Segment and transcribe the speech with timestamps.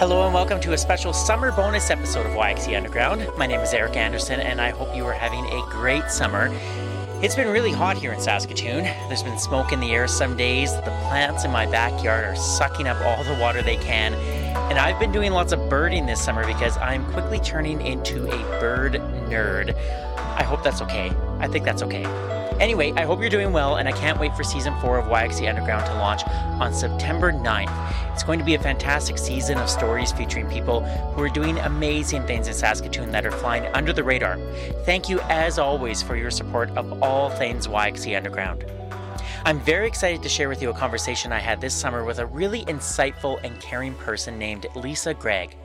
[0.00, 3.28] Hello and welcome to a special summer bonus episode of YXE Underground.
[3.36, 6.48] My name is Eric Anderson and I hope you are having a great summer.
[7.22, 8.84] It's been really hot here in Saskatoon.
[8.84, 10.74] There's been smoke in the air some days.
[10.74, 14.14] The plants in my backyard are sucking up all the water they can.
[14.70, 18.38] And I've been doing lots of birding this summer because I'm quickly turning into a
[18.58, 18.94] bird
[19.28, 19.76] nerd.
[20.16, 21.12] I hope that's okay.
[21.40, 22.04] I think that's okay.
[22.58, 25.48] Anyway, I hope you're doing well, and I can't wait for season four of YXE
[25.48, 26.22] Underground to launch
[26.60, 28.12] on September 9th.
[28.12, 30.82] It's going to be a fantastic season of stories featuring people
[31.14, 34.38] who are doing amazing things in Saskatoon that are flying under the radar.
[34.84, 38.64] Thank you, as always, for your support of all things YXE Underground.
[39.44, 42.26] I'm very excited to share with you a conversation I had this summer with a
[42.26, 45.56] really insightful and caring person named Lisa Gregg.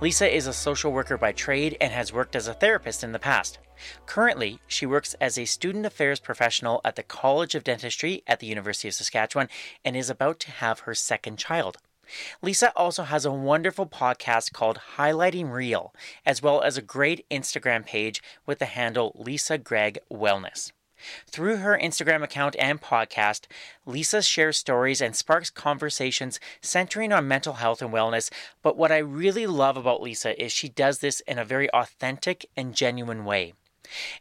[0.00, 3.18] Lisa is a social worker by trade and has worked as a therapist in the
[3.18, 3.58] past.
[4.06, 8.46] Currently, she works as a student affairs professional at the College of Dentistry at the
[8.46, 9.48] University of Saskatchewan
[9.84, 11.78] and is about to have her second child.
[12.42, 15.94] Lisa also has a wonderful podcast called Highlighting Real,
[16.26, 20.72] as well as a great Instagram page with the handle Lisa Gregg Wellness.
[21.26, 23.46] Through her Instagram account and podcast,
[23.86, 28.30] Lisa shares stories and sparks conversations centering on mental health and wellness.
[28.62, 32.46] But what I really love about Lisa is she does this in a very authentic
[32.56, 33.54] and genuine way.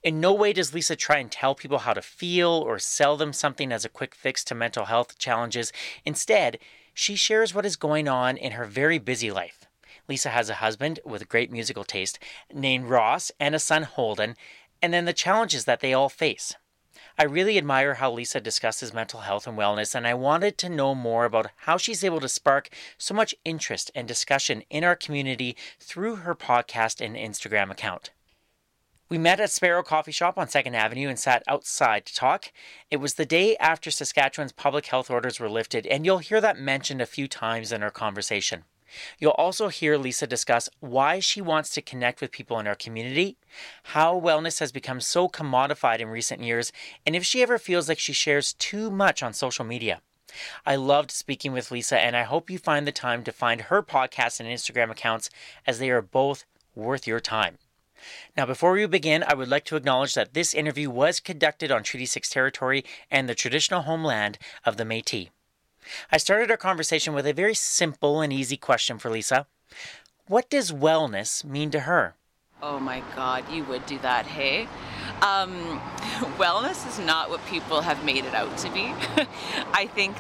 [0.03, 3.33] In no way does Lisa try and tell people how to feel or sell them
[3.33, 5.71] something as a quick fix to mental health challenges.
[6.05, 6.59] Instead,
[6.93, 9.65] she shares what is going on in her very busy life.
[10.07, 12.19] Lisa has a husband with great musical taste
[12.51, 14.35] named Ross and a son Holden,
[14.81, 16.55] and then the challenges that they all face.
[17.21, 20.95] I really admire how Lisa discusses mental health and wellness, and I wanted to know
[20.95, 25.55] more about how she's able to spark so much interest and discussion in our community
[25.79, 28.09] through her podcast and Instagram account.
[29.07, 32.51] We met at Sparrow Coffee Shop on 2nd Avenue and sat outside to talk.
[32.89, 36.57] It was the day after Saskatchewan's public health orders were lifted, and you'll hear that
[36.57, 38.63] mentioned a few times in our conversation.
[39.19, 43.37] You'll also hear Lisa discuss why she wants to connect with people in our community,
[43.83, 46.71] how wellness has become so commodified in recent years,
[47.05, 50.01] and if she ever feels like she shares too much on social media.
[50.65, 53.83] I loved speaking with Lisa, and I hope you find the time to find her
[53.83, 55.29] podcast and Instagram accounts
[55.67, 57.57] as they are both worth your time.
[58.35, 61.83] Now, before we begin, I would like to acknowledge that this interview was conducted on
[61.83, 65.27] Treaty 6 territory and the traditional homeland of the Metis.
[66.11, 69.47] I started our conversation with a very simple and easy question for Lisa.
[70.27, 72.15] What does wellness mean to her?
[72.61, 74.67] Oh my God, you would do that, hey?
[75.21, 75.79] Um,
[76.37, 78.93] wellness is not what people have made it out to be.
[79.73, 80.15] I think,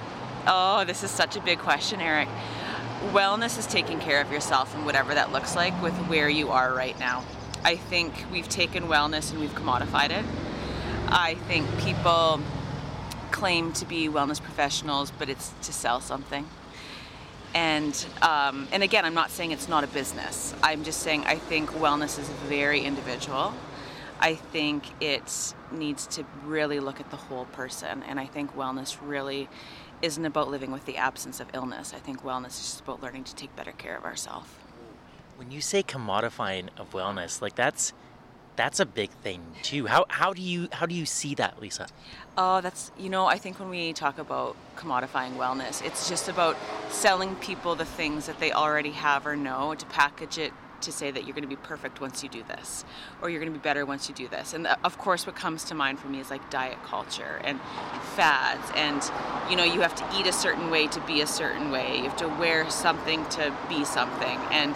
[0.47, 2.27] oh, this is such a big question, Eric.
[3.11, 6.73] Wellness is taking care of yourself and whatever that looks like with where you are
[6.73, 7.23] right now.
[7.63, 10.25] I think we've taken wellness and we've commodified it.
[11.07, 12.41] I think people
[13.31, 16.47] claim to be wellness professionals, but it's to sell something.
[17.53, 20.53] And um, and again, I'm not saying it's not a business.
[20.63, 23.53] I'm just saying I think wellness is very individual.
[24.19, 28.97] I think it needs to really look at the whole person, and I think wellness
[29.01, 29.49] really
[30.01, 31.93] isn't about living with the absence of illness.
[31.93, 34.47] I think wellness is just about learning to take better care of ourselves
[35.41, 37.93] when you say commodifying of wellness, like that's
[38.61, 39.87] that's a big thing too.
[39.87, 41.87] How how do you how do you see that, Lisa?
[42.37, 46.55] Oh, that's you know, I think when we talk about commodifying wellness, it's just about
[46.89, 51.09] selling people the things that they already have or know to package it to say
[51.09, 52.85] that you're going to be perfect once you do this
[53.21, 55.35] or you're going to be better once you do this and uh, of course what
[55.35, 57.59] comes to mind for me is like diet culture and
[58.15, 59.11] fads and
[59.47, 62.03] you know you have to eat a certain way to be a certain way you
[62.05, 64.75] have to wear something to be something and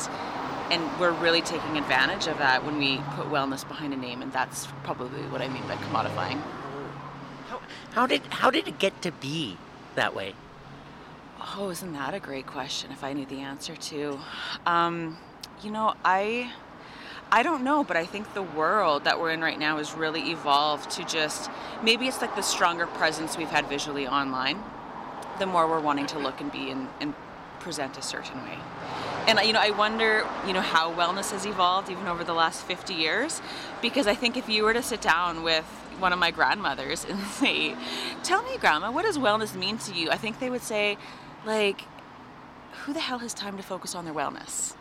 [0.71, 4.31] and we're really taking advantage of that when we put wellness behind a name and
[4.33, 6.41] that's probably what i mean by commodifying.
[7.47, 7.61] How,
[7.91, 9.57] how did how did it get to be
[9.95, 10.33] that way?
[11.57, 14.19] Oh isn't that a great question if i knew the answer to?
[14.65, 15.17] Um,
[15.61, 16.51] you know i
[17.31, 20.29] I don't know, but I think the world that we're in right now has really
[20.31, 21.49] evolved to just
[21.83, 24.63] maybe it's like the stronger presence we've had visually online,
[25.39, 27.15] the more we're wanting to look and be and, and
[27.59, 28.59] present a certain way
[29.27, 32.63] and you know i wonder you know how wellness has evolved even over the last
[32.63, 33.41] 50 years.
[33.81, 35.65] Because i think if you were to sit down with
[35.99, 37.75] one of my grandmothers and say
[38.23, 40.09] tell me grandma what does wellness mean to you?
[40.09, 40.97] I think they would say
[41.45, 41.81] like
[42.83, 44.75] who the hell has time to focus on their wellness?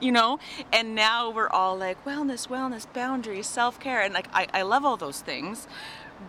[0.00, 0.38] You know?
[0.72, 4.00] And now we're all like wellness wellness boundaries self-care.
[4.00, 5.66] And like i, I love all those things.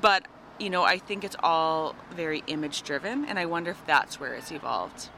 [0.02, 0.26] But
[0.60, 4.34] you know i think it's all very image driven and i wonder if that's where
[4.34, 5.10] it's evolved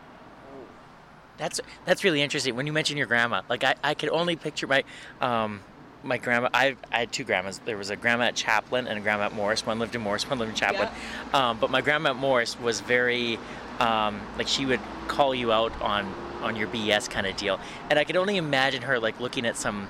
[1.37, 2.55] that's that's really interesting.
[2.55, 4.83] When you mention your grandma, like I, I could only picture my
[5.19, 5.61] um,
[6.03, 6.49] my grandma.
[6.53, 7.59] I, I had two grandmas.
[7.65, 9.65] There was a grandma at Chaplin and a grandma at Morris.
[9.65, 10.89] One lived in Morris, one lived in Chaplin.
[11.33, 13.39] Um, but my grandma at Morris was very
[13.79, 17.99] um, like she would call you out on on your BS kind of deal, and
[17.99, 19.87] I could only imagine her like looking at some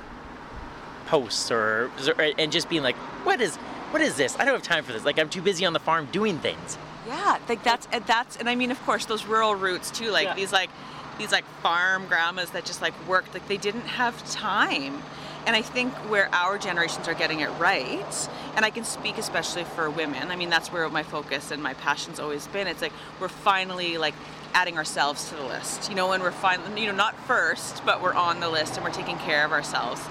[1.07, 1.91] posts or
[2.37, 2.95] and just being like,
[3.25, 3.55] "What is
[3.91, 4.37] what is this?
[4.39, 5.03] I don't have time for this.
[5.05, 6.77] Like I'm too busy on the farm doing things."
[7.07, 10.11] Yeah, like that's and that's and I mean, of course, those rural roots too.
[10.11, 10.35] Like Yeah.
[10.35, 10.69] these like
[11.17, 13.33] these like farm grandmas that just like worked.
[13.33, 15.01] Like they didn't have time.
[15.47, 19.63] And I think where our generations are getting it right, and I can speak especially
[19.63, 20.29] for women.
[20.29, 22.67] I mean, that's where my focus and my passion's always been.
[22.67, 24.13] It's like we're finally like
[24.53, 25.89] adding ourselves to the list.
[25.89, 28.83] You know, when we're finally, you know, not first, but we're on the list and
[28.83, 30.01] we're taking care of ourselves.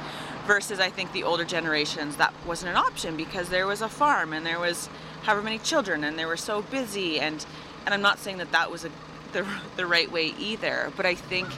[0.46, 4.32] Versus, I think the older generations that wasn't an option because there was a farm
[4.32, 4.88] and there was
[5.22, 7.44] however many children and they were so busy and
[7.84, 8.90] and I'm not saying that that was a,
[9.32, 9.46] the
[9.76, 10.92] the right way either.
[10.96, 11.48] But I think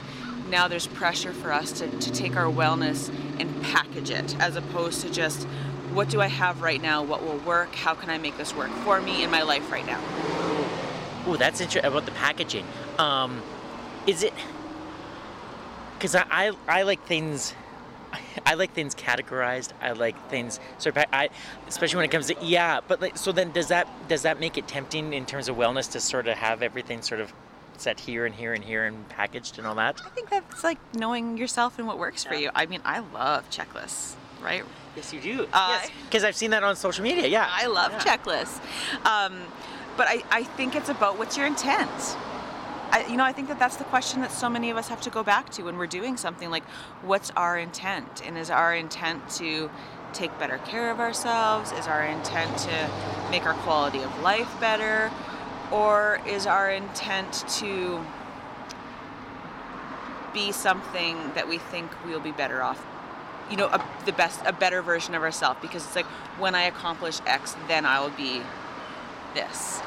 [0.49, 5.01] now there's pressure for us to, to take our wellness and package it as opposed
[5.01, 5.47] to just
[5.93, 7.03] what do I have right now?
[7.03, 7.75] What will work?
[7.75, 9.99] How can I make this work for me in my life right now?
[11.25, 12.65] Oh, that's interesting about the packaging.
[12.97, 13.41] Um,
[14.07, 14.33] is it?
[15.95, 17.53] Because I, I I like things.
[18.45, 19.71] I like things categorized.
[19.81, 21.05] I like things sort of.
[21.13, 21.29] I
[21.67, 22.81] especially when it comes to yeah.
[22.87, 25.91] But like, so then does that does that make it tempting in terms of wellness
[25.91, 27.33] to sort of have everything sort of
[27.77, 30.01] set here and here and here and packaged and all that?
[30.05, 32.49] I think that's like knowing yourself and what works for you.
[32.55, 34.63] I mean, I love checklists, right?
[34.95, 35.47] Yes, you do.
[35.53, 37.27] Uh, yes, because I've seen that on social media.
[37.27, 37.99] Yeah, I love Yeah.
[37.99, 38.59] checklists.
[39.05, 39.41] Um,
[39.97, 41.89] but I, I think it's about what's your intent.
[42.91, 45.01] I, you know, I think that that's the question that so many of us have
[45.01, 46.63] to go back to when we're doing something like,
[47.01, 48.21] what's our intent?
[48.23, 49.71] And is our intent to
[50.13, 51.71] take better care of ourselves?
[51.71, 52.89] Is our intent to
[53.31, 55.09] make our quality of life better?
[55.71, 58.05] Or is our intent to
[60.33, 62.83] be something that we think we'll be better off
[63.51, 66.07] you know a, the best a better version of ourselves because it's like
[66.39, 68.41] when i accomplish x then i will be
[69.33, 69.79] this.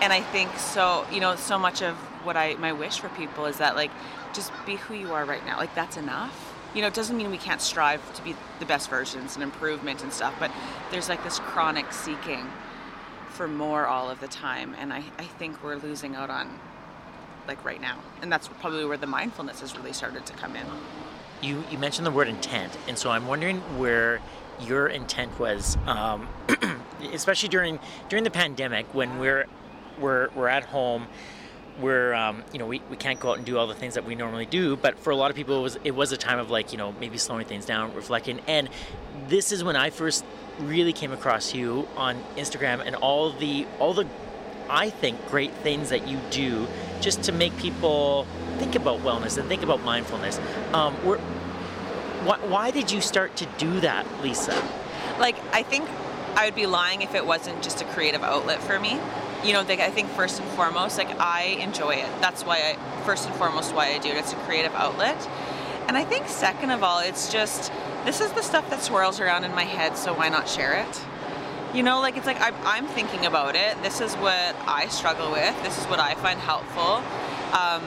[0.00, 3.46] And i think so you know so much of what i my wish for people
[3.46, 3.90] is that like
[4.32, 5.56] just be who you are right now.
[5.56, 6.54] Like that's enough.
[6.74, 10.02] You know it doesn't mean we can't strive to be the best versions and improvement
[10.02, 10.52] and stuff but
[10.92, 12.46] there's like this chronic seeking
[13.30, 16.58] for more all of the time and i, I think we're losing out on
[17.48, 20.66] like right now and that's probably where the mindfulness has really started to come in
[21.42, 24.20] You you mentioned the word intent, and so I'm wondering where
[24.60, 26.28] your intent was, um,
[27.14, 27.78] especially during
[28.10, 29.46] during the pandemic when we're
[29.98, 31.06] we're we're at home.
[31.80, 34.04] We're um, you know we, we can't go out and do all the things that
[34.04, 36.38] we normally do, but for a lot of people it was it was a time
[36.38, 38.68] of like you know maybe slowing things down, reflecting, and
[39.28, 40.26] this is when I first
[40.60, 44.06] really came across you on Instagram and all the all the
[44.68, 46.68] I think great things that you do
[47.00, 48.26] just to make people
[48.58, 50.38] think about wellness and think about mindfulness.
[50.72, 54.54] Um, why, why did you start to do that, Lisa?
[55.20, 55.88] like I think
[56.34, 58.98] I would be lying if it wasn't just a creative outlet for me.
[59.44, 62.08] You know, like I think first and foremost, like I enjoy it.
[62.20, 64.16] That's why I first and foremost why I do it.
[64.16, 65.16] It's a creative outlet.
[65.90, 67.72] And I think second of all, it's just
[68.04, 71.04] this is the stuff that swirls around in my head, so why not share it?
[71.74, 73.82] You know, like it's like I'm, I'm thinking about it.
[73.82, 75.60] This is what I struggle with.
[75.64, 77.02] This is what I find helpful.
[77.58, 77.82] Um,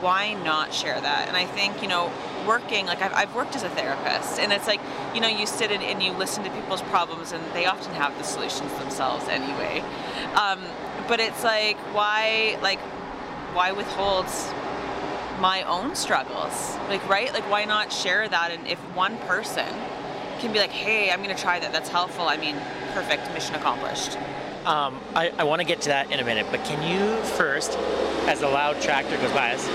[0.00, 1.28] why not share that?
[1.28, 2.10] And I think, you know,
[2.46, 4.80] working, like I've, I've worked as a therapist, and it's like,
[5.14, 8.16] you know, you sit in and you listen to people's problems, and they often have
[8.16, 9.80] the solutions themselves anyway.
[10.36, 10.62] Um,
[11.06, 12.80] but it's like, why, like,
[13.52, 14.24] why withhold
[15.40, 16.76] my own struggles?
[16.88, 17.32] Like, right?
[17.32, 18.50] Like, why not share that?
[18.50, 19.66] And if one person
[20.38, 22.56] can be like, hey, I'm going to try that, that's helpful, I mean,
[22.92, 24.16] perfect, mission accomplished.
[24.66, 27.76] Um, I, I want to get to that in a minute, but can you first,
[28.28, 29.66] as the loud tractor goes by us,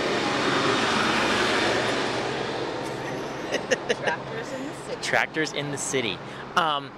[3.90, 5.02] Tractors in the city.
[5.02, 6.18] tractors in the city.
[6.56, 6.92] Um,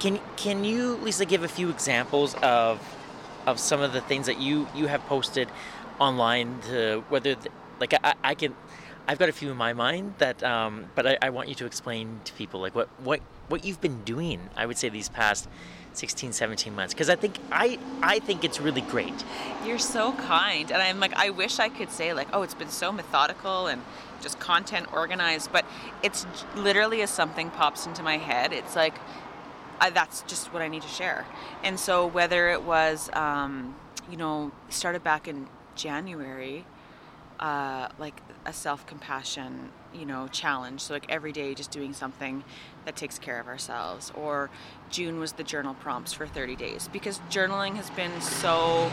[0.00, 2.80] can can you, Lisa, give a few examples of
[3.46, 5.48] of some of the things that you you have posted
[5.98, 8.54] online to whether th- like I, I can
[9.08, 11.66] I've got a few in my mind that um, but I, I want you to
[11.66, 15.48] explain to people like what what what you've been doing I would say these past
[15.92, 19.24] 16 17 months because I think I I think it's really great
[19.66, 20.70] You're so kind.
[20.72, 23.82] And I'm like, I wish I could say, like, oh, it's been so methodical and
[24.22, 25.64] just content organized, but
[26.02, 28.94] it's literally as something pops into my head, it's like,
[29.80, 31.26] I, that's just what I need to share.
[31.62, 33.74] And so, whether it was, um,
[34.10, 36.64] you know, started back in January,
[37.40, 40.80] uh, like a self compassion, you know, challenge.
[40.82, 42.44] So, like every day, just doing something
[42.84, 44.12] that takes care of ourselves.
[44.14, 44.50] Or
[44.90, 48.90] June was the journal prompts for 30 days because journaling has been so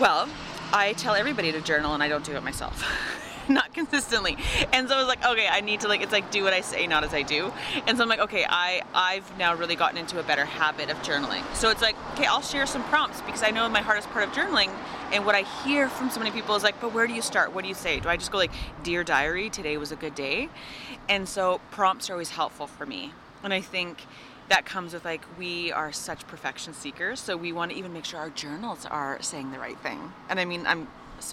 [0.00, 0.28] well,
[0.72, 2.84] I tell everybody to journal and I don't do it myself.
[3.48, 4.36] Not consistently.
[4.72, 6.62] And so I was like, okay, I need to like it's like do what I
[6.62, 7.52] say, not as I do.
[7.86, 10.96] And so I'm like, okay, I I've now really gotten into a better habit of
[11.02, 11.44] journaling.
[11.54, 14.34] So it's like, okay, I'll share some prompts because I know my hardest part of
[14.34, 14.70] journaling
[15.14, 17.54] and what I hear from so many people is like, but where do you start?
[17.54, 18.00] What do you say?
[18.00, 18.50] Do I just go like,
[18.82, 20.48] dear diary, today was a good day?
[21.08, 23.12] And so prompts are always helpful for me.
[23.44, 23.98] And I think
[24.48, 28.04] that comes with like we are such perfection seekers so we want to even make
[28.04, 30.86] sure our journals are saying the right thing and i mean i'm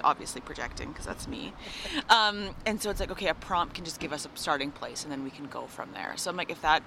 [0.06, 1.52] obviously projecting because that's me
[2.10, 5.04] um, and so it's like okay a prompt can just give us a starting place
[5.04, 6.82] and then we can go from there so i'm like if that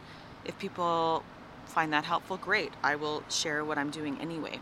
[0.46, 1.22] if people
[1.66, 4.58] find that helpful great i will share what i'm doing anyway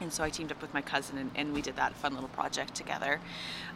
[0.00, 2.28] and so I teamed up with my cousin and, and we did that fun little
[2.30, 3.20] project together.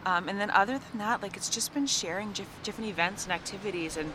[0.05, 3.33] Um, and then other than that, like it's just been sharing dif- different events and
[3.33, 4.11] activities and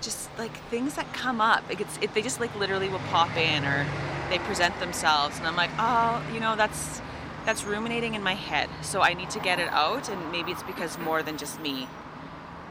[0.00, 1.64] just like things that come up.
[1.68, 3.86] Like it's, it, they just like literally will pop in or
[4.30, 7.00] they present themselves, and I'm like, oh, you know, that's
[7.44, 8.68] that's ruminating in my head.
[8.82, 11.88] So I need to get it out, and maybe it's because more than just me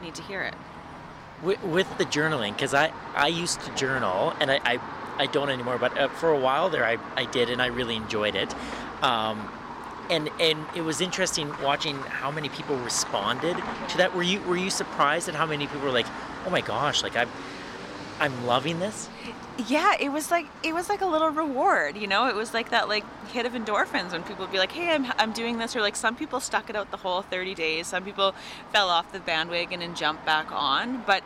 [0.02, 0.54] need to hear it.
[1.42, 4.80] With, with the journaling, because I I used to journal, and I, I
[5.18, 7.96] I don't anymore, but uh, for a while there I, I did and I really
[7.96, 8.54] enjoyed it.
[9.02, 9.48] Um,
[10.10, 13.56] and and it was interesting watching how many people responded
[13.88, 14.14] to that.
[14.14, 16.06] Were you were you surprised at how many people were like,
[16.46, 17.28] "Oh my gosh, like I'm
[18.20, 19.08] I'm loving this"?
[19.66, 22.28] Yeah, it was like it was like a little reward, you know.
[22.28, 25.12] It was like that like hit of endorphins when people would be like, "Hey, I'm
[25.18, 27.86] I'm doing this," or like some people stuck it out the whole 30 days.
[27.86, 28.34] Some people
[28.72, 31.22] fell off the bandwagon and jumped back on, but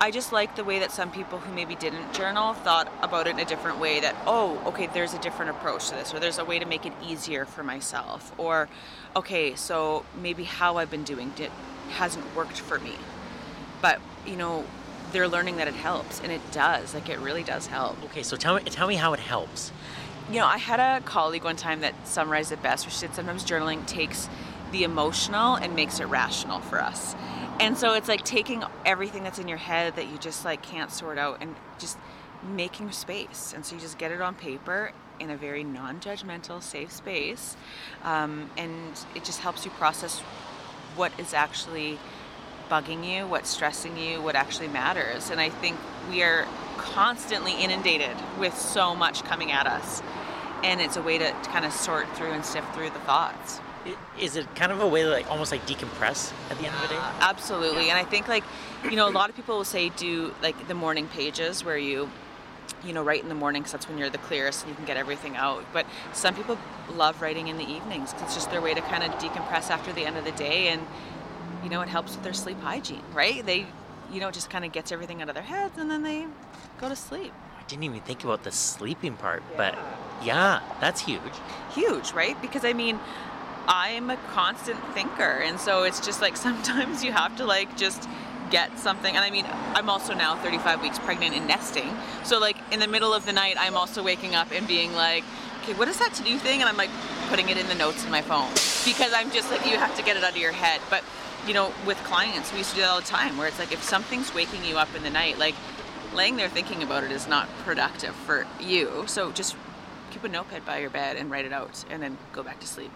[0.00, 3.30] I just like the way that some people who maybe didn't journal thought about it
[3.30, 6.38] in a different way that, oh, okay, there's a different approach to this, or there's
[6.38, 8.68] a way to make it easier for myself, or
[9.16, 11.50] okay, so maybe how I've been doing it
[11.90, 12.94] hasn't worked for me.
[13.80, 14.64] But, you know,
[15.12, 16.92] they're learning that it helps, and it does.
[16.92, 18.02] Like, it really does help.
[18.06, 19.70] Okay, so tell me, tell me how it helps.
[20.30, 23.44] You know, I had a colleague one time that summarized it best, which said sometimes
[23.44, 24.28] journaling takes
[24.74, 27.14] the emotional and makes it rational for us.
[27.60, 30.90] And so it's like taking everything that's in your head that you just like can't
[30.90, 31.96] sort out and just
[32.42, 33.52] making space.
[33.54, 34.90] And so you just get it on paper
[35.20, 37.56] in a very non-judgmental, safe space,
[38.02, 38.74] um, and
[39.14, 40.18] it just helps you process
[40.96, 41.96] what is actually
[42.68, 45.30] bugging you, what's stressing you, what actually matters.
[45.30, 45.78] And I think
[46.10, 50.02] we are constantly inundated with so much coming at us,
[50.64, 53.60] and it's a way to, to kind of sort through and sift through the thoughts
[54.18, 56.82] is it kind of a way to like almost like decompress at the end of
[56.82, 56.96] the day?
[56.96, 58.44] Uh, absolutely, and I think like
[58.84, 62.10] you know a lot of people will say do like the morning pages where you
[62.84, 64.84] you know write in the morning because that's when you're the clearest and you can
[64.84, 65.64] get everything out.
[65.72, 66.58] But some people
[66.94, 69.92] love writing in the evenings because it's just their way to kind of decompress after
[69.92, 70.82] the end of the day, and
[71.62, 73.44] you know it helps with their sleep hygiene, right?
[73.44, 73.66] They
[74.12, 76.26] you know it just kind of gets everything out of their heads and then they
[76.80, 77.32] go to sleep.
[77.58, 79.76] I didn't even think about the sleeping part, but
[80.22, 81.20] yeah, that's huge.
[81.74, 82.40] Huge, right?
[82.42, 83.00] Because I mean,
[83.66, 88.08] I'm a constant thinker, and so it's just like sometimes you have to like just
[88.50, 89.14] get something.
[89.14, 91.90] And I mean, I'm also now 35 weeks pregnant and nesting,
[92.22, 95.24] so like in the middle of the night, I'm also waking up and being like,
[95.62, 96.60] okay, what is that to do thing?
[96.60, 96.90] And I'm like
[97.28, 98.50] putting it in the notes in my phone
[98.84, 100.80] because I'm just like you have to get it out of your head.
[100.90, 101.02] But
[101.46, 103.72] you know, with clients, we used to do that all the time, where it's like
[103.72, 105.54] if something's waking you up in the night, like
[106.14, 109.04] laying there thinking about it is not productive for you.
[109.06, 109.56] So just
[110.10, 112.66] keep a notepad by your bed and write it out, and then go back to
[112.66, 112.90] sleep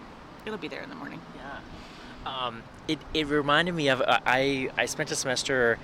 [0.45, 1.21] it'll be there in the morning.
[1.35, 1.59] Yeah.
[2.25, 5.77] Um, it, it reminded me of uh, I I spent a semester.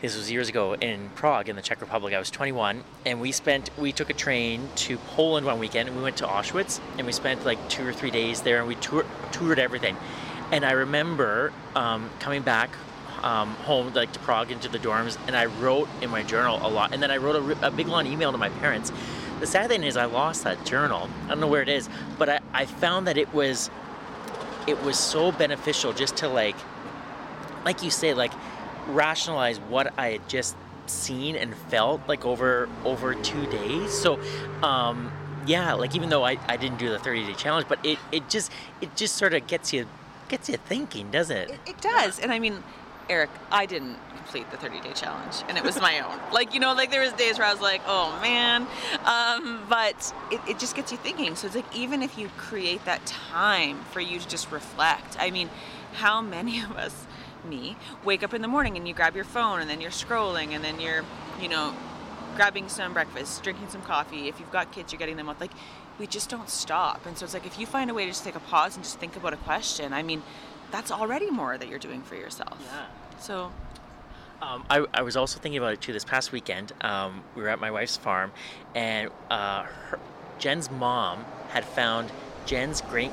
[0.00, 2.14] This was years ago in Prague, in the Czech Republic.
[2.14, 5.96] I was 21, and we spent we took a train to Poland one weekend, and
[5.96, 8.76] we went to Auschwitz, and we spent like two or three days there, and we
[8.76, 9.96] tour, toured everything.
[10.52, 12.70] And I remember um, coming back
[13.22, 16.68] um, home, like to Prague, into the dorms, and I wrote in my journal a
[16.68, 16.92] lot.
[16.92, 18.92] And then I wrote a, a big long email to my parents.
[19.40, 21.08] The sad thing is, I lost that journal.
[21.24, 23.70] I don't know where it is, but I, I found that it was
[24.66, 26.56] it was so beneficial just to like
[27.64, 28.32] like you say like
[28.88, 30.54] rationalize what i had just
[30.86, 33.92] seen and felt like over over two days.
[33.92, 34.20] So
[34.62, 35.10] um
[35.46, 38.28] yeah like even though i, I didn't do the 30 day challenge but it, it
[38.28, 39.86] just it just sort of gets you
[40.28, 41.50] gets you thinking doesn't it?
[41.50, 42.18] It, it does.
[42.18, 42.62] And i mean
[43.08, 43.96] eric i didn't
[44.30, 46.18] complete the 30 day challenge and it was my own.
[46.32, 48.66] Like you know like there was days where i was like oh man.
[49.04, 51.34] Um, but it, it just gets you thinking.
[51.34, 55.30] So it's like even if you create that time for you to just reflect i
[55.30, 55.50] mean
[55.94, 57.06] how many of us
[57.44, 60.50] me wake up in the morning and you grab your phone and then you're scrolling
[60.50, 61.04] and then you're
[61.40, 61.74] you know
[62.36, 64.28] grabbing some breakfast drinking some coffee.
[64.28, 65.40] If you've got kids you're getting them up.
[65.40, 65.52] Like
[65.98, 67.04] we just don't stop.
[67.06, 68.84] And so it's like if you find a way to just take a pause and
[68.84, 70.22] just think about a question i mean
[70.70, 72.58] that's already more that you're doing for yourself.
[72.64, 72.86] Yeah.
[73.18, 73.50] So
[74.42, 76.72] um, I, I, was also thinking about it too this past weekend.
[76.80, 78.32] Um, we were at my wife's farm,
[78.74, 79.98] and uh, her,
[80.38, 82.10] Jen's mom had found
[82.46, 83.10] Jen's great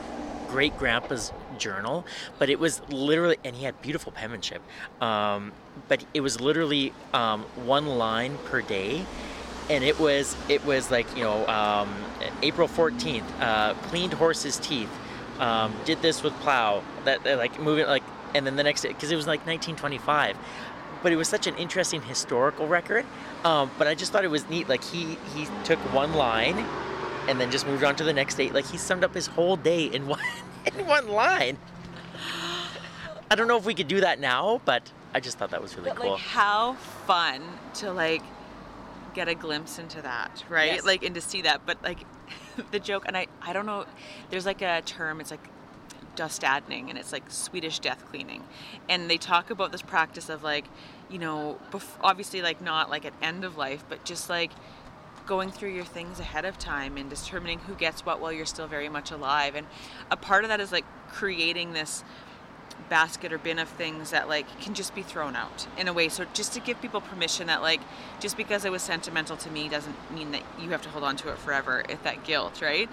[0.47, 2.05] great grandpa's journal,
[2.39, 4.61] but it was literally, and he had beautiful penmanship.
[5.01, 5.51] Um,
[5.89, 9.05] but it was literally um, one line per day,
[9.69, 11.93] and it was it was like you know um,
[12.41, 14.91] April fourteenth, uh, cleaned horse's teeth,
[15.39, 18.03] um, did this with plow, that like moving like,
[18.33, 20.37] and then the next because it was like 1925
[21.07, 23.05] but it was such an interesting historical record.
[23.45, 24.67] Um, but I just thought it was neat.
[24.67, 26.57] Like he he took one line,
[27.29, 28.49] and then just moved on to the next day.
[28.49, 30.19] Like he summed up his whole day in one
[30.65, 31.57] in one line.
[33.31, 35.77] I don't know if we could do that now, but I just thought that was
[35.77, 36.11] really But cool.
[36.11, 37.41] like how fun
[37.75, 38.23] to like
[39.13, 40.73] get a glimpse into that, right?
[40.73, 40.83] Yes.
[40.83, 41.61] Like and to see that.
[41.65, 41.99] But like
[42.71, 43.85] the joke and I I don't know
[44.29, 45.47] there's like a term, it's like
[46.17, 48.43] dust döstädning and it's like Swedish death cleaning.
[48.89, 50.65] And they talk about this practice of like,
[51.09, 54.51] you know, bef- obviously like not like at end of life, but just like
[55.25, 58.67] going through your things ahead of time and determining who gets what while you're still
[58.67, 59.55] very much alive.
[59.55, 59.67] And
[60.09, 62.03] a part of that is like creating this
[62.89, 66.09] basket or bin of things that like can just be thrown out in a way.
[66.09, 67.81] So just to give people permission that like
[68.19, 71.15] just because it was sentimental to me doesn't mean that you have to hold on
[71.17, 72.89] to it forever if that guilt right?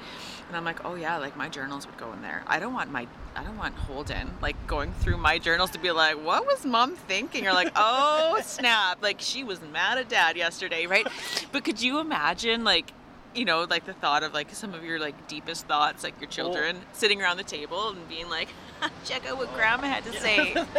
[0.49, 2.43] And i'm like oh yeah like my journals would go in there.
[2.47, 3.07] I don't want my
[3.37, 6.95] i don't want holden like going through my journals to be like what was mom
[6.95, 11.07] thinking or like oh snap like she was mad at dad yesterday right
[11.53, 12.93] but could you imagine like
[13.35, 16.31] you know like the thought of like some of your like deepest thoughts like your
[16.31, 18.49] children sitting around the table and being like
[19.05, 20.55] check out what grandma had to say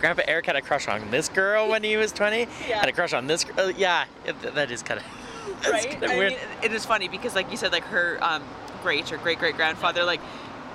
[0.00, 2.48] Grandpa Eric had a crush on this girl when he was 20.
[2.66, 2.80] Yeah.
[2.80, 3.70] Had a crush on this girl.
[3.70, 5.06] Yeah, it, that is kind of
[5.70, 6.32] right I weird.
[6.32, 8.42] mean, it is funny because like you said like her um,
[8.82, 10.20] great or great great grandfather like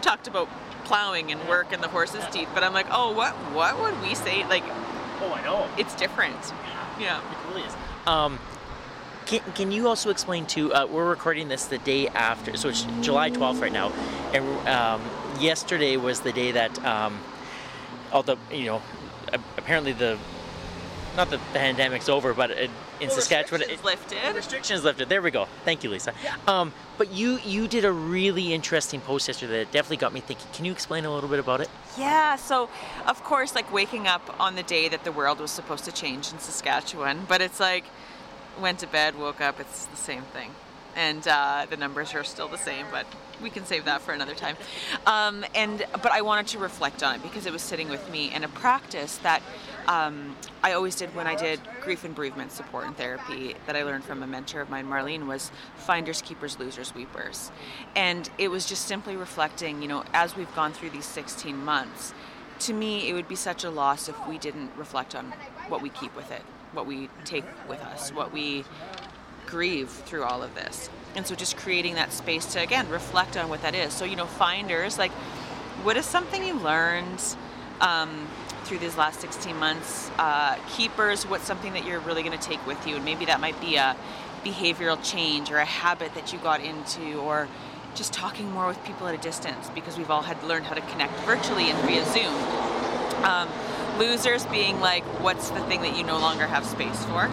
[0.01, 0.49] talked about
[0.85, 4.13] plowing and work and the horse's teeth but i'm like oh what what would we
[4.15, 4.63] say like
[5.21, 5.67] oh, I know.
[5.77, 6.35] it's different
[6.99, 7.73] yeah It really is.
[8.05, 8.39] Um,
[9.25, 10.73] can, can you also explain to?
[10.73, 13.91] Uh, we're recording this the day after, so it's July 12th right now,
[14.33, 15.01] and um,
[15.39, 17.19] yesterday was the day that um,
[18.11, 18.81] all the you know
[19.57, 20.17] apparently the
[21.15, 22.71] not the pandemic's over, but it,
[23.01, 24.35] in Well, Saskatchewan restrictions lifted.
[24.35, 25.09] Restrictions lifted.
[25.09, 25.47] There we go.
[25.65, 26.13] Thank you, Lisa.
[26.47, 30.47] Um, but you you did a really interesting post yesterday that definitely got me thinking.
[30.53, 31.69] Can you explain a little bit about it?
[31.97, 32.69] Yeah, so
[33.07, 36.31] of course, like waking up on the day that the world was supposed to change
[36.31, 37.85] in Saskatchewan, but it's like
[38.59, 40.51] went to bed, woke up, it's the same thing.
[40.95, 43.07] And uh, the numbers are still the same, but
[43.41, 44.57] we can save that for another time.
[45.07, 48.29] Um, and but I wanted to reflect on it because it was sitting with me
[48.31, 49.41] and a practice that
[49.87, 53.83] um, I always did when I did grief and bereavement support and therapy that I
[53.83, 57.51] learned from a mentor of mine, Marlene, was finders, keepers, losers, weepers.
[57.95, 62.13] And it was just simply reflecting, you know, as we've gone through these 16 months,
[62.59, 65.33] to me, it would be such a loss if we didn't reflect on
[65.67, 68.63] what we keep with it, what we take with us, what we
[69.47, 70.89] grieve through all of this.
[71.15, 73.93] And so just creating that space to, again, reflect on what that is.
[73.93, 75.11] So, you know, finders, like,
[75.83, 77.21] what is something you learned
[77.81, 78.27] um,
[78.63, 80.09] through these last 16 months?
[80.17, 82.95] Uh, keepers, what's something that you're really going to take with you?
[82.95, 83.95] And maybe that might be a
[84.43, 87.47] behavioral change or a habit that you got into or
[87.95, 90.81] just talking more with people at a distance because we've all had learned how to
[90.81, 92.33] connect virtually and via Zoom.
[93.23, 93.49] Um,
[93.99, 97.25] losers being like, what's the thing that you no longer have space for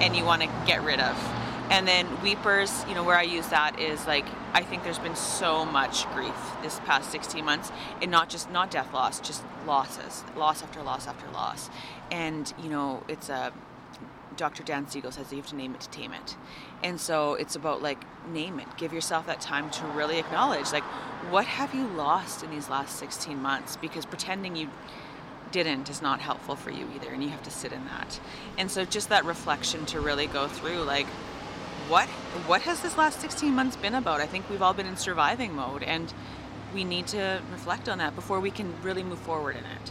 [0.00, 1.43] and you want to get rid of?
[1.74, 5.16] And then weepers, you know, where I use that is like, I think there's been
[5.16, 6.32] so much grief
[6.62, 11.08] this past 16 months, and not just not death loss, just losses, loss after loss
[11.08, 11.70] after loss.
[12.12, 13.52] And you know, it's a
[14.36, 14.62] Dr.
[14.62, 16.36] Dan Siegel says you have to name it to tame it.
[16.84, 18.68] And so it's about like name it.
[18.76, 20.84] Give yourself that time to really acknowledge like
[21.28, 24.70] what have you lost in these last 16 months because pretending you
[25.50, 28.20] didn't is not helpful for you either and you have to sit in that.
[28.58, 31.06] And so just that reflection to really go through like
[31.88, 32.08] what
[32.46, 34.20] what has this last 16 months been about?
[34.20, 36.12] I think we've all been in surviving mode and
[36.74, 39.90] we need to reflect on that before we can really move forward in it.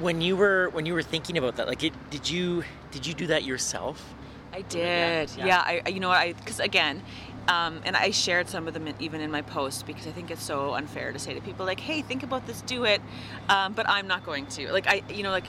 [0.00, 3.14] When you were when you were thinking about that, like, it, did you did you
[3.14, 4.14] do that yourself?
[4.52, 5.30] I did.
[5.36, 5.46] yeah.
[5.46, 6.18] Yeah, I, I- you know what?
[6.18, 7.02] I because again,
[7.48, 10.42] um, and I shared some of them even in my post because I think it's
[10.42, 13.00] so unfair to say to people like, "Hey, think about this, do it,"
[13.48, 14.70] um, but I'm not going to.
[14.72, 15.46] Like I, you know, like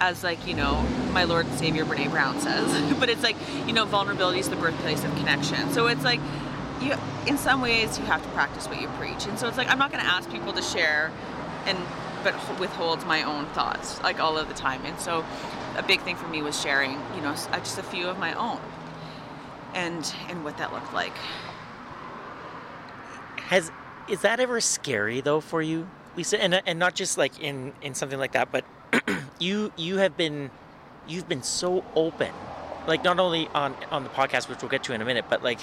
[0.00, 2.94] as like you know, my Lord and Savior Brene Brown says.
[2.98, 5.70] but it's like you know, vulnerability is the birthplace of connection.
[5.72, 6.20] So it's like
[6.80, 6.94] you,
[7.26, 9.78] in some ways, you have to practice what you preach, and so it's like I'm
[9.78, 11.12] not going to ask people to share,
[11.66, 11.78] and
[12.22, 14.84] but withhold my own thoughts like all of the time.
[14.84, 15.24] And so
[15.76, 18.32] a big thing for me was sharing, you know, uh, just a few of my
[18.34, 18.60] own,
[19.74, 21.14] and and what that looked like.
[23.48, 23.70] Has
[24.08, 26.42] is that ever scary though for you, Lisa?
[26.42, 28.64] And and not just like in in something like that, but
[29.38, 30.50] you you have been
[31.06, 32.32] you've been so open,
[32.86, 35.42] like not only on on the podcast, which we'll get to in a minute, but
[35.42, 35.60] like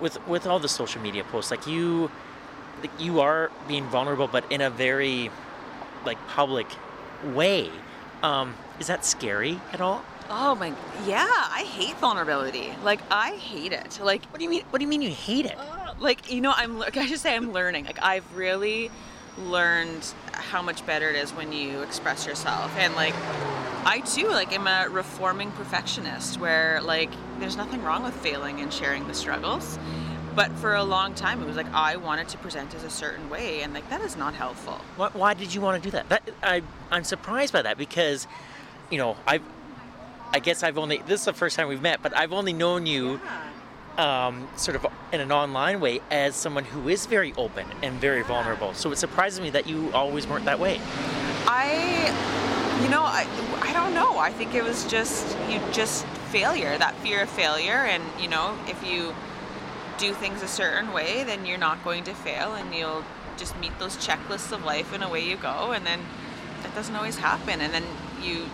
[0.00, 2.10] with with all the social media posts, like you
[2.80, 5.30] like, you are being vulnerable, but in a very
[6.04, 6.66] like public
[7.24, 7.70] way.
[8.22, 10.04] Um, is that scary at all?
[10.28, 10.72] Oh my,
[11.06, 12.72] yeah, I hate vulnerability.
[12.82, 14.00] Like I hate it.
[14.02, 14.62] Like What do you mean?
[14.70, 15.58] What do you mean you hate it?
[15.98, 18.90] like you know i'm can i just say i'm learning like i've really
[19.38, 22.74] learned how much better it is when you express yourself.
[22.78, 23.14] And like
[23.84, 28.72] i too like am a reforming perfectionist where like there's nothing wrong with failing and
[28.72, 29.78] sharing the struggles.
[30.34, 33.30] But for a long time it was like i wanted to present as a certain
[33.30, 34.80] way and like that is not helpful.
[34.96, 36.08] Why, why did you want to do that?
[36.08, 38.26] That I I'm surprised by that because,
[38.90, 39.40] you know, I
[40.32, 42.86] I guess I've only this is the first time we've met, but I've only known
[42.86, 43.20] you
[43.98, 48.22] um, sort of in an online way as someone who is very open and very
[48.22, 48.74] vulnerable.
[48.74, 50.80] So it surprises me that you always weren't that way.
[51.46, 52.12] I,
[52.82, 53.26] you know, I,
[53.62, 54.18] I don't know.
[54.18, 58.58] I think it was just you just failure, that fear of failure, and you know,
[58.66, 59.14] if you
[59.98, 63.04] do things a certain way, then you're not going to fail, and you'll
[63.38, 65.72] just meet those checklists of life, and away you go.
[65.72, 66.00] And then
[66.62, 67.84] that doesn't always happen, and then
[68.20, 68.46] you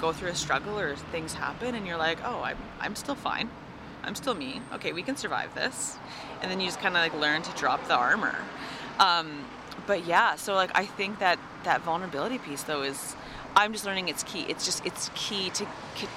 [0.00, 3.50] go through a struggle or things happen, and you're like, oh, I'm I'm still fine.
[4.02, 4.60] I'm still me.
[4.74, 5.96] Okay, we can survive this.
[6.42, 8.36] And then you just kind of like learn to drop the armor.
[8.98, 9.44] Um,
[9.86, 13.16] but yeah, so like I think that that vulnerability piece though is
[13.56, 14.42] I'm just learning it's key.
[14.48, 15.66] It's just it's key to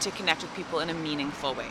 [0.02, 1.68] to connect with people in a meaningful way.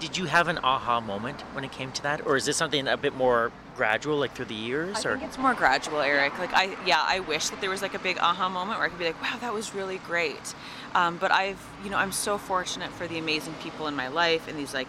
[0.00, 2.86] Did you have an aha moment when it came to that, or is this something
[2.86, 5.04] a bit more gradual, like through the years?
[5.04, 6.38] I or think it's more gradual, Eric.
[6.38, 8.90] Like I, yeah, I wish that there was like a big aha moment where I
[8.90, 10.54] could be like, wow, that was really great.
[10.94, 14.46] Um, but I've, you know, I'm so fortunate for the amazing people in my life
[14.48, 14.88] and these like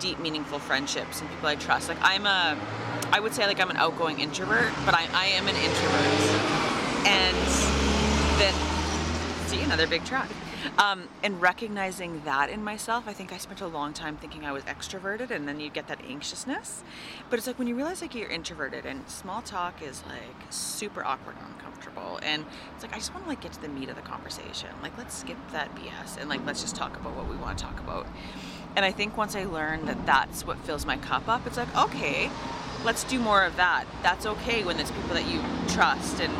[0.00, 1.88] deep, meaningful friendships and people I trust.
[1.88, 2.58] Like I'm a,
[3.12, 6.54] I would say like I'm an outgoing introvert, but I, I am an introvert.
[7.06, 7.36] And
[8.38, 8.54] then,
[9.48, 10.28] see another big track.
[10.78, 14.52] Um, and recognizing that in myself, I think I spent a long time thinking I
[14.52, 16.82] was extroverted, and then you get that anxiousness.
[17.30, 21.04] But it's like when you realize like you're introverted, and small talk is like super
[21.04, 23.88] awkward and uncomfortable, and it's like I just want to like get to the meat
[23.88, 24.70] of the conversation.
[24.82, 27.64] Like let's skip that BS and like let's just talk about what we want to
[27.64, 28.06] talk about.
[28.76, 31.74] And I think once I learned that that's what fills my cup up, it's like
[31.76, 32.30] okay,
[32.84, 33.84] let's do more of that.
[34.02, 35.40] That's okay when it's people that you
[35.74, 36.32] trust and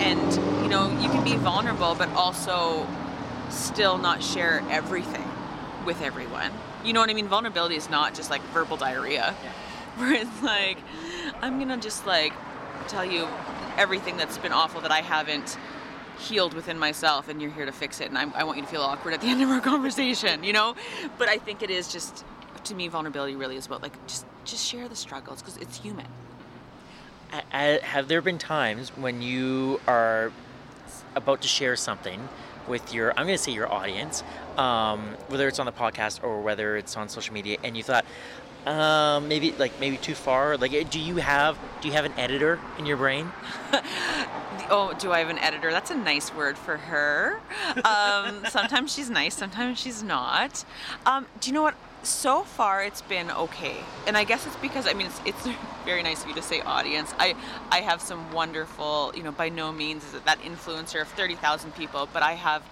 [0.00, 2.86] and you know you can be vulnerable, but also
[3.50, 5.28] still not share everything
[5.84, 6.52] with everyone.
[6.84, 7.28] You know what I mean?
[7.28, 9.32] Vulnerability is not just like verbal diarrhea,
[9.96, 10.78] where it's like,
[11.42, 12.32] I'm gonna just like
[12.88, 13.28] tell you
[13.76, 15.56] everything that's been awful that I haven't
[16.20, 18.70] healed within myself, and you're here to fix it, and I'm, I want you to
[18.70, 20.74] feel awkward at the end of our conversation, you know?
[21.18, 22.24] But I think it is just,
[22.64, 26.06] to me, vulnerability really is about like just just share the struggles because it's human.
[27.50, 30.32] Have there been times when you are
[31.14, 32.28] about to share something
[32.68, 34.22] with your i'm going to say your audience
[34.56, 38.04] um, whether it's on the podcast or whether it's on social media and you thought
[38.66, 42.12] um, maybe like maybe too far like eh, do you have do you have an
[42.18, 43.30] editor in your brain
[44.70, 45.72] Oh, do I have an editor?
[45.72, 47.40] That's a nice word for her.
[47.84, 50.64] Um, sometimes she's nice, sometimes she's not.
[51.04, 51.74] Um, do you know what?
[52.02, 55.48] So far, it's been okay, and I guess it's because I mean it's, it's
[55.84, 57.12] very nice of you to say audience.
[57.18, 57.34] I
[57.70, 61.34] I have some wonderful, you know, by no means is it that influencer of thirty
[61.34, 62.62] thousand people, but I have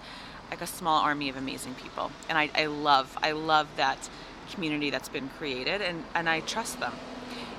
[0.49, 4.09] like a small army of amazing people, and I, I love I love that
[4.53, 6.93] community that's been created, and and I trust them,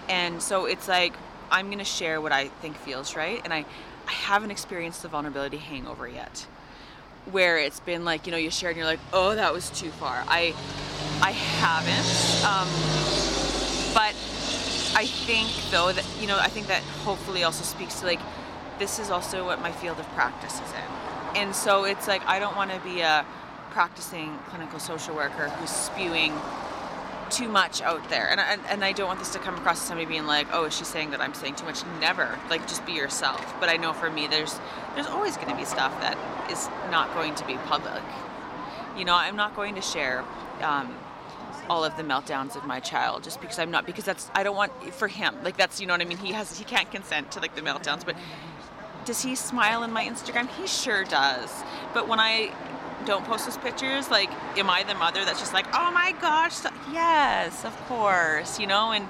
[0.08, 1.14] and so it's like
[1.50, 3.64] I'm gonna share what I think feels right, and I
[4.06, 6.46] I haven't experienced the vulnerability hangover yet,
[7.30, 9.90] where it's been like you know you share and you're like oh that was too
[9.90, 10.24] far.
[10.28, 10.54] I
[11.22, 12.08] I haven't,
[12.44, 12.68] um,
[13.94, 14.14] but
[14.96, 18.20] I think though that you know I think that hopefully also speaks to like
[18.78, 22.38] this is also what my field of practice is in, and so it's like I
[22.38, 23.24] don't want to be a
[23.70, 26.32] practicing clinical social worker who's spewing
[27.30, 28.28] too much out there.
[28.30, 30.64] And, and and I don't want this to come across as somebody being like oh
[30.64, 31.84] is she saying that I'm saying too much?
[32.00, 32.38] Never.
[32.48, 33.54] Like just be yourself.
[33.60, 34.58] But I know for me there's
[34.94, 36.18] there's always going to be stuff that
[36.50, 38.02] is not going to be public.
[38.96, 40.24] You know I'm not going to share
[40.62, 40.94] um,
[41.68, 44.56] all of the meltdowns of my child just because I'm not because that's I don't
[44.56, 45.36] want for him.
[45.42, 46.18] Like that's you know what I mean?
[46.18, 48.04] He has he can't consent to like the meltdowns.
[48.04, 48.16] But
[49.04, 50.48] does he smile in my Instagram?
[50.48, 51.50] He sure does.
[51.94, 52.52] But when I
[53.06, 56.54] don't post those pictures like am i the mother that's just like oh my gosh
[56.54, 59.06] so- yes of course you know and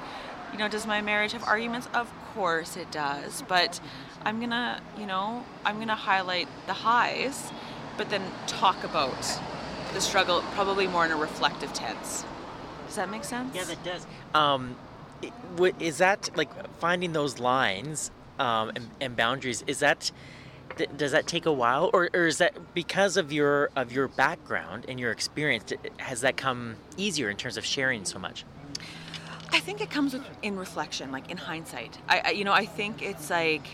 [0.53, 1.89] you know does my marriage have arguments?
[1.95, 3.81] Of course it does but
[4.25, 7.51] i'm gonna you know i'm gonna highlight the highs
[7.97, 9.15] but then talk about
[9.93, 12.25] the struggle probably more in a reflective tense.
[12.87, 13.55] Does that make sense?
[13.55, 14.07] Yeah that does.
[14.35, 14.77] Um,
[15.79, 16.49] is that like
[16.79, 20.11] finding those lines um, and, and boundaries is that
[20.97, 24.87] does that take a while or, or is that because of your of your background
[24.89, 28.45] and your experience has that come easier in terms of sharing so much
[29.53, 31.99] I think it comes with, in reflection, like in hindsight.
[32.09, 33.67] I, I, you know, I think it's like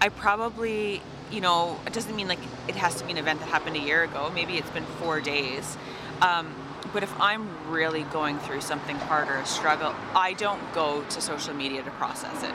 [0.00, 3.48] I probably, you know, it doesn't mean like it has to be an event that
[3.48, 4.30] happened a year ago.
[4.34, 5.76] Maybe it's been four days.
[6.22, 6.54] Um,
[6.92, 11.20] but if I'm really going through something hard or a struggle, I don't go to
[11.20, 12.54] social media to process it.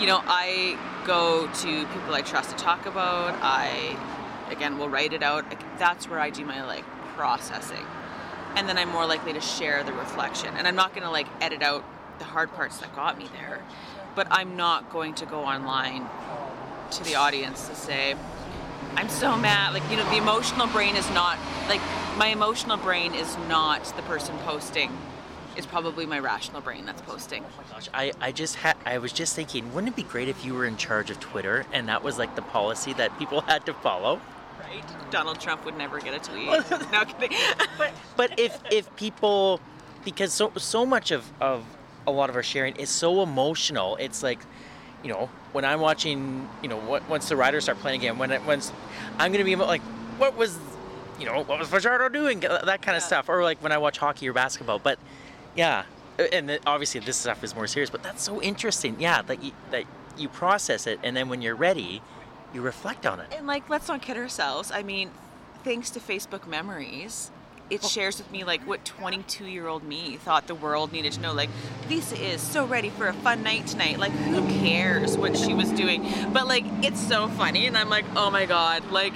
[0.00, 3.34] You know, I go to people I trust to talk about.
[3.40, 3.96] I,
[4.50, 5.46] again, will write it out.
[5.78, 6.84] That's where I do my like
[7.16, 7.84] processing.
[8.54, 10.54] And then I'm more likely to share the reflection.
[10.56, 11.82] And I'm not going to like edit out
[12.18, 13.62] the hard parts that got me there.
[14.14, 16.06] But I'm not going to go online
[16.90, 18.14] to the audience to say,
[18.94, 19.72] I'm so mad.
[19.72, 21.80] Like, you know, the emotional brain is not, like,
[22.16, 24.90] my emotional brain is not the person posting.
[25.58, 27.42] It's probably my rational brain that's posting.
[27.44, 30.28] Oh my gosh, I, I just had, I was just thinking, wouldn't it be great
[30.28, 33.40] if you were in charge of Twitter and that was like the policy that people
[33.48, 34.20] had to follow?
[34.60, 35.10] Right?
[35.10, 36.46] Donald Trump would never get a tweet.
[36.92, 37.36] no kidding.
[37.76, 39.60] but, but if, if people,
[40.04, 41.64] because so, so much of, of
[42.06, 44.38] a lot of our sharing is so emotional, it's like,
[45.02, 48.44] you know, when I'm watching, you know, once the Riders start playing again, when it,
[48.44, 48.72] once
[49.18, 49.82] I'm gonna be like,
[50.18, 50.56] what was,
[51.18, 52.40] you know, what was Fajardo doing?
[52.40, 54.78] That kind of stuff, or like when I watch hockey or basketball.
[54.78, 54.98] But
[55.58, 55.82] yeah,
[56.32, 57.90] and obviously this stuff is more serious.
[57.90, 58.96] But that's so interesting.
[59.00, 59.84] Yeah, that you, that
[60.16, 62.00] you process it, and then when you're ready,
[62.54, 63.26] you reflect on it.
[63.36, 64.70] And like, let's not kid ourselves.
[64.70, 65.10] I mean,
[65.64, 67.32] thanks to Facebook Memories,
[67.70, 71.20] it shares with me like what 22 year old me thought the world needed to
[71.20, 71.50] know like
[71.90, 75.70] lisa is so ready for a fun night tonight like who cares what she was
[75.72, 79.12] doing but like it's so funny and i'm like oh my god like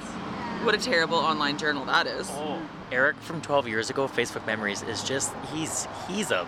[0.64, 2.60] what a terrible online journal that is oh.
[2.92, 6.46] Eric from 12 years ago facebook memories is just he's he's a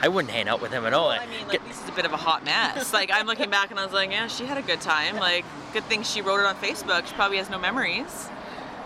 [0.00, 1.08] I wouldn't hang out with him at all.
[1.08, 2.92] Well, I mean, like, Lisa's a bit of a hot mess.
[2.92, 5.16] like, I'm looking back and I was like, yeah, she had a good time.
[5.16, 7.04] Like, good thing she wrote it on Facebook.
[7.08, 8.28] She probably has no memories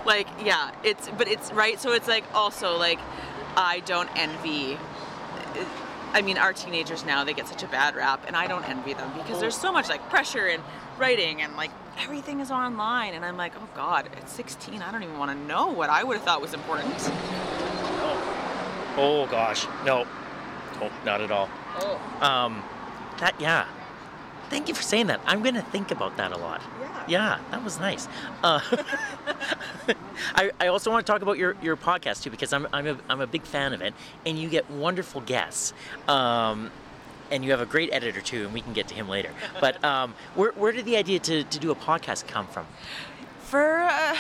[0.05, 2.99] like yeah it's but it's right so it's like also like
[3.57, 4.79] i don't envy
[6.13, 8.95] i mean our teenagers now they get such a bad rap and i don't envy
[8.95, 10.63] them because there's so much like pressure and
[11.03, 15.03] writing and like everything is online and i'm like oh god at 16 i don't
[15.03, 16.95] even want to know what i would have thought was important.
[18.05, 19.67] Oh, oh gosh.
[19.85, 20.07] No.
[20.81, 21.49] No not at all.
[21.81, 21.97] Oh.
[22.21, 22.63] Um
[23.19, 23.67] that yeah.
[24.49, 25.21] Thank you for saying that.
[25.27, 26.63] I'm gonna think about that a lot.
[27.09, 28.07] Yeah, that was nice.
[28.45, 28.61] Uh,
[30.37, 32.97] I, I also want to talk about your, your podcast too because I'm, I'm, a,
[33.09, 33.93] I'm a big fan of it
[34.25, 35.73] and you get wonderful guests.
[36.07, 36.71] Um,
[37.33, 39.31] and you have a great editor too, and we can get to him later.
[39.61, 42.67] But um, where, where did the idea to, to do a podcast come from?
[43.41, 44.17] For uh,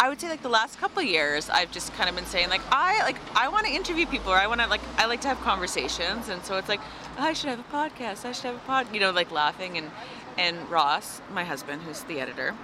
[0.00, 2.62] I would say like the last couple years, I've just kind of been saying like
[2.70, 5.28] I like I want to interview people, or I want to like I like to
[5.28, 6.80] have conversations, and so it's like
[7.18, 8.24] I should have a podcast.
[8.24, 9.90] I should have a pod, you know, like laughing and
[10.38, 12.54] and Ross, my husband, who's the editor,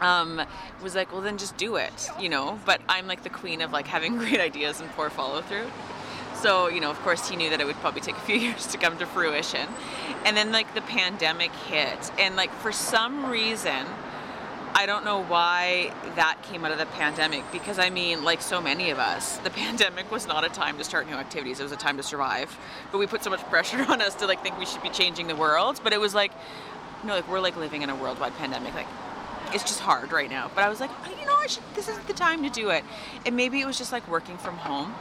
[0.00, 0.40] um,
[0.82, 2.58] was like, well, then just do it, you know.
[2.64, 5.66] But I'm like the queen of like having great ideas and poor follow through.
[6.40, 8.66] So, you know, of course, he knew that it would probably take a few years
[8.68, 9.68] to come to fruition.
[10.24, 12.12] And then, like, the pandemic hit.
[12.18, 13.86] And, like, for some reason,
[14.74, 18.60] I don't know why that came out of the pandemic because I mean, like so
[18.60, 21.58] many of us, the pandemic was not a time to start new activities.
[21.58, 22.56] It was a time to survive.
[22.92, 25.26] But we put so much pressure on us to like think we should be changing
[25.26, 25.80] the world.
[25.82, 26.32] But it was like,
[27.02, 28.74] no, like we're like living in a worldwide pandemic.
[28.74, 28.86] Like
[29.52, 30.50] it's just hard right now.
[30.54, 31.64] But I was like, you know, I should.
[31.74, 32.84] This is the time to do it.
[33.26, 34.94] And maybe it was just like working from home.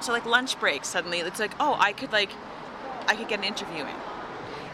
[0.00, 2.30] So like lunch break suddenly, it's like, oh, I could like,
[3.08, 3.94] I could get an interview in.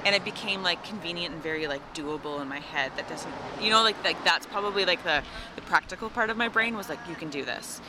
[0.04, 2.90] And it became like convenient and very like doable in my head.
[2.96, 5.22] That doesn't, you know, like like that's probably like the
[5.54, 7.80] the practical part of my brain was like, you can do this.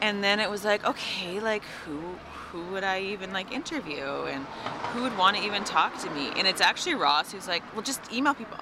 [0.00, 2.16] And then it was like, okay, like who
[2.50, 4.44] who would I even like interview and
[4.92, 6.30] who would want to even talk to me?
[6.36, 8.58] And it's actually Ross who's like, well, just email people,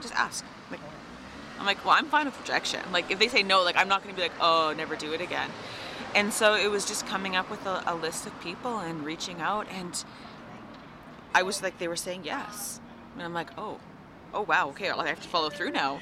[0.00, 0.44] just ask.
[0.70, 0.80] Like,
[1.58, 2.80] I'm like, well, I'm fine with rejection.
[2.92, 5.12] Like, if they say no, like, I'm not going to be like, oh, never do
[5.12, 5.50] it again.
[6.14, 9.40] And so it was just coming up with a, a list of people and reaching
[9.40, 10.02] out, and
[11.34, 12.80] I was like, they were saying yes,
[13.14, 13.78] and I'm like, oh,
[14.32, 16.00] oh wow, okay, I have to follow through now.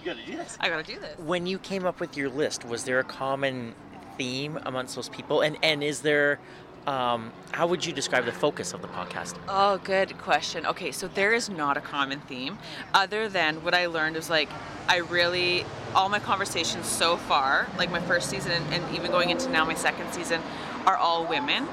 [0.00, 0.56] You gotta do this.
[0.60, 1.18] I gotta do this.
[1.18, 3.74] When you came up with your list, was there a common
[4.18, 5.42] theme amongst those people?
[5.42, 6.38] And and is there
[6.86, 9.36] um, how would you describe the focus of the podcast?
[9.48, 10.66] Oh, good question.
[10.66, 12.58] Okay, so there is not a common theme,
[12.92, 14.48] other than what I learned is like
[14.88, 19.48] I really all my conversations so far, like my first season and, even going into
[19.50, 20.40] now my second season,
[20.86, 21.68] are all women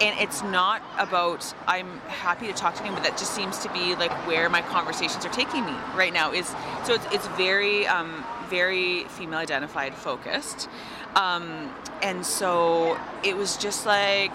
[0.00, 3.72] and it's not about I'm happy to talk to him, but that just seems to
[3.72, 6.32] be like where my conversations are taking me right now.
[6.32, 6.48] Is
[6.84, 10.68] so it's, it's very um, very female identified focused,
[11.16, 14.34] um, and so it was just like,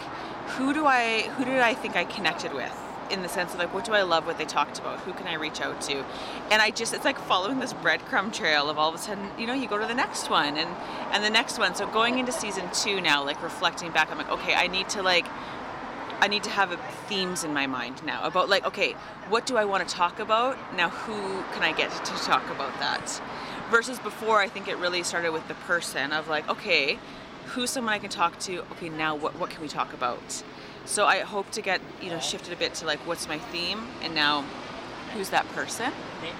[0.49, 2.84] who do I, who did I think I connected with?
[3.09, 5.27] In the sense of like what do I love what they talked about who can
[5.27, 6.03] I reach out to
[6.51, 9.45] and I just it's like following this breadcrumb trail of all of a sudden you
[9.45, 10.69] know you go to the next one and
[11.11, 14.29] and the next one so going into season two now like reflecting back I'm like
[14.29, 15.25] okay I need to like
[16.21, 18.93] I need to have themes in my mind now about like, okay,
[19.29, 20.57] what do I want to talk about?
[20.75, 23.21] Now, who can I get to talk about that?
[23.69, 26.99] Versus before, I think it really started with the person of like, okay,
[27.47, 28.59] who's someone I can talk to?
[28.71, 30.43] Okay, now what what can we talk about?
[30.85, 33.87] So I hope to get you know shifted a bit to like, what's my theme,
[34.01, 34.43] and now
[35.13, 35.91] who's that person?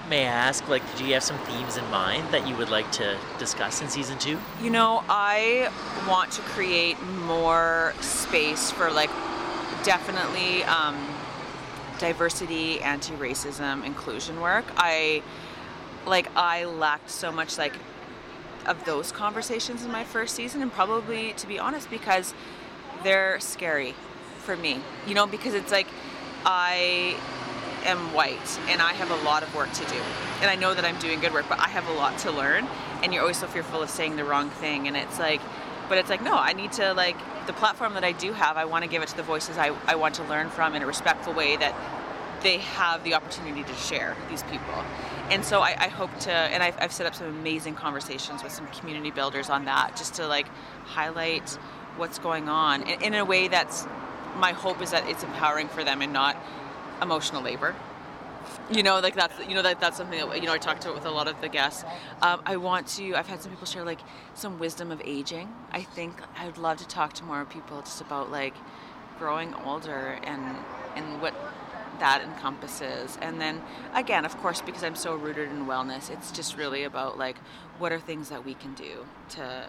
[0.08, 2.90] May I ask, like, do you have some themes in mind that you would like
[2.92, 4.38] to discuss in season two?
[4.62, 5.70] You know, I
[6.08, 9.10] want to create more space for like
[9.82, 10.96] definitely um,
[11.98, 14.64] diversity, anti-racism, inclusion work.
[14.76, 15.22] I
[16.06, 17.74] like I lacked so much like
[18.66, 22.34] of those conversations in my first season, and probably to be honest, because
[23.02, 23.94] they're scary
[24.46, 24.80] for me.
[25.06, 25.88] You know, because it's like
[26.46, 27.16] I
[27.84, 30.00] am white and I have a lot of work to do.
[30.40, 32.66] And I know that I'm doing good work, but I have a lot to learn.
[33.02, 34.88] And you're always so fearful of saying the wrong thing.
[34.88, 35.40] And it's like,
[35.88, 38.64] but it's like, no, I need to, like, the platform that I do have, I
[38.64, 40.86] want to give it to the voices I, I want to learn from in a
[40.86, 41.74] respectful way that
[42.42, 44.84] they have the opportunity to share these people.
[45.30, 48.52] And so I, I hope to, and I've, I've set up some amazing conversations with
[48.52, 50.48] some community builders on that, just to like
[50.84, 51.50] highlight
[51.96, 53.86] what's going on in, in a way that's
[54.36, 56.36] my hope is that it's empowering for them and not
[57.02, 57.74] emotional labor.
[58.70, 60.90] You know, like that's you know that that's something that you know I talked to
[60.90, 61.84] it with a lot of the guests.
[62.22, 63.14] Um, I want to.
[63.14, 64.00] I've had some people share like
[64.34, 65.52] some wisdom of aging.
[65.72, 68.54] I think I would love to talk to more people just about like
[69.18, 70.56] growing older and
[70.96, 71.34] and what
[71.98, 73.18] that encompasses.
[73.20, 73.62] And then
[73.94, 77.36] again, of course, because I'm so rooted in wellness, it's just really about like
[77.78, 79.66] what are things that we can do to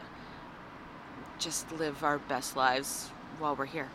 [1.39, 3.89] just live our best lives while we're here.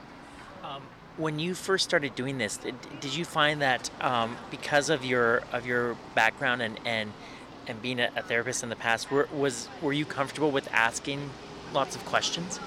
[0.63, 0.83] Um,
[1.17, 5.43] when you first started doing this, did, did you find that um, because of your
[5.53, 7.13] of your background and and
[7.67, 11.31] and being a, a therapist in the past, were, was were you comfortable with asking
[11.73, 12.61] lots of questions?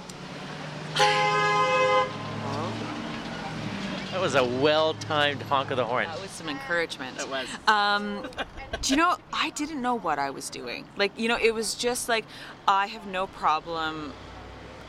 [4.11, 6.05] That was a well-timed honk of the horn.
[6.05, 7.19] That was some encouragement.
[7.19, 7.49] It was.
[7.67, 8.25] Um,
[8.81, 9.17] do you know?
[9.33, 10.85] I didn't know what I was doing.
[10.95, 12.23] Like, you know, it was just like
[12.65, 14.13] I have no problem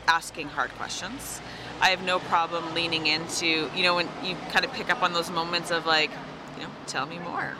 [0.07, 1.41] asking hard questions.
[1.79, 5.13] I have no problem leaning into, you know, when you kind of pick up on
[5.13, 6.09] those moments of like,
[6.57, 7.55] you know, tell me more.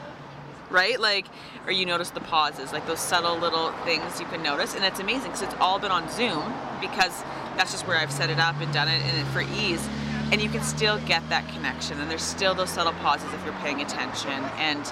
[0.70, 1.00] Right?
[1.00, 1.28] Like,
[1.66, 4.76] or you notice the pauses, like those subtle little things you can notice.
[4.76, 7.24] And it's amazing because it's all been on Zoom because
[7.56, 9.88] that's just where I've set it up and done it and for ease.
[10.32, 12.00] And you can still get that connection.
[12.02, 14.44] And there's still those subtle pauses if you're paying attention.
[14.58, 14.92] And,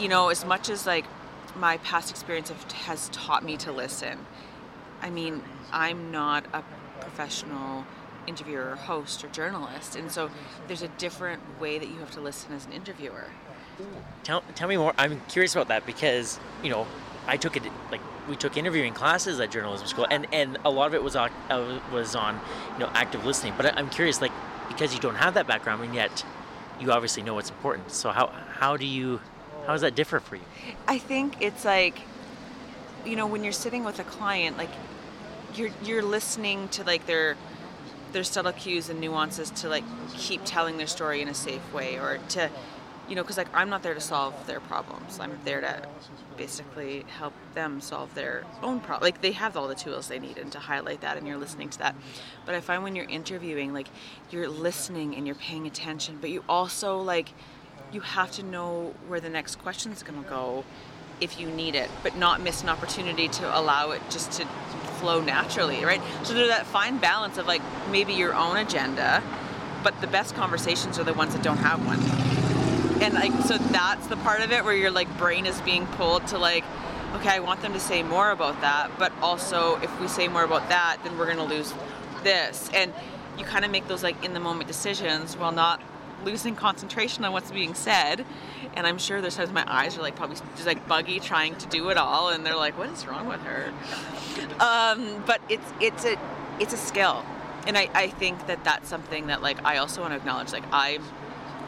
[0.00, 1.04] you know, as much as like
[1.56, 2.50] my past experience
[2.86, 4.18] has taught me to listen,
[5.02, 6.62] I mean, I'm not a
[7.00, 7.84] professional
[8.28, 9.96] interviewer or host or journalist.
[9.96, 10.30] And so
[10.66, 13.26] there's a different way that you have to listen as an interviewer.
[14.24, 14.92] Tell, tell me more.
[14.98, 16.86] I'm curious about that because, you know,
[17.26, 20.86] I took it like we took interviewing classes at journalism school, and, and a lot
[20.86, 22.40] of it was on uh, was on
[22.74, 23.52] you know active listening.
[23.56, 24.32] But I'm curious, like
[24.68, 26.24] because you don't have that background, and yet
[26.80, 27.92] you obviously know what's important.
[27.92, 29.20] So how how do you
[29.66, 30.42] how does that differ for you?
[30.86, 32.00] I think it's like
[33.04, 34.70] you know when you're sitting with a client, like
[35.54, 37.36] you're you're listening to like their
[38.12, 41.98] their subtle cues and nuances to like keep telling their story in a safe way
[41.98, 42.50] or to
[43.08, 45.18] you know because like i'm not there to solve their problems.
[45.20, 45.82] I'm there to
[46.36, 50.38] basically help them solve their own problem like they have all the tools they need
[50.38, 51.96] and to highlight that and you're listening to that.
[52.46, 53.88] But i find when you're interviewing like
[54.30, 57.30] you're listening and you're paying attention but you also like
[57.92, 60.64] you have to know where the next question is going to go
[61.20, 64.46] if you need it but not miss an opportunity to allow it just to
[64.98, 66.00] flow naturally right?
[66.24, 69.22] So there's that fine balance of like maybe your own agenda
[69.82, 72.00] but the best conversations are the ones that don't have one.
[73.00, 76.26] And like so that's the part of it where your like brain is being pulled
[76.28, 76.64] to like
[77.14, 80.42] okay i want them to say more about that but also if we say more
[80.42, 81.72] about that then we're going to lose
[82.22, 82.70] this.
[82.74, 82.92] And
[83.38, 85.80] you kind of make those like in the moment decisions while not
[86.24, 88.24] losing concentration on what's being said
[88.74, 91.66] and i'm sure there's times my eyes are like probably just like buggy trying to
[91.68, 93.72] do it all and they're like what is wrong with her
[94.60, 96.16] um, but it's it's a
[96.60, 97.24] it's a skill
[97.66, 100.64] and I, I think that that's something that like i also want to acknowledge like
[100.72, 100.98] i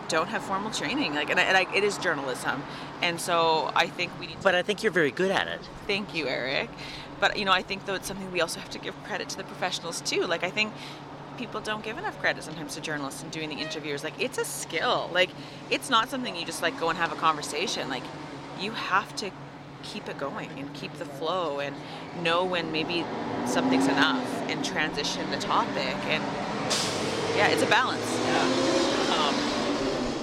[0.08, 2.62] don't have formal training like and, I, and I, it is journalism
[3.02, 5.60] and so i think we need to But I think you're very good at it.
[5.86, 6.68] thank you eric
[7.20, 9.36] but you know i think though it's something we also have to give credit to
[9.36, 10.72] the professionals too like i think
[11.36, 14.04] people don't give enough credit sometimes to journalists and doing the interviews.
[14.04, 15.10] Like it's a skill.
[15.12, 15.30] Like
[15.70, 17.88] it's not something you just like go and have a conversation.
[17.88, 18.04] Like
[18.60, 19.30] you have to
[19.82, 21.74] keep it going and keep the flow and
[22.22, 23.04] know when maybe
[23.46, 26.22] something's enough and transition the topic and
[27.34, 28.18] yeah it's a balance.
[28.36, 28.70] Um,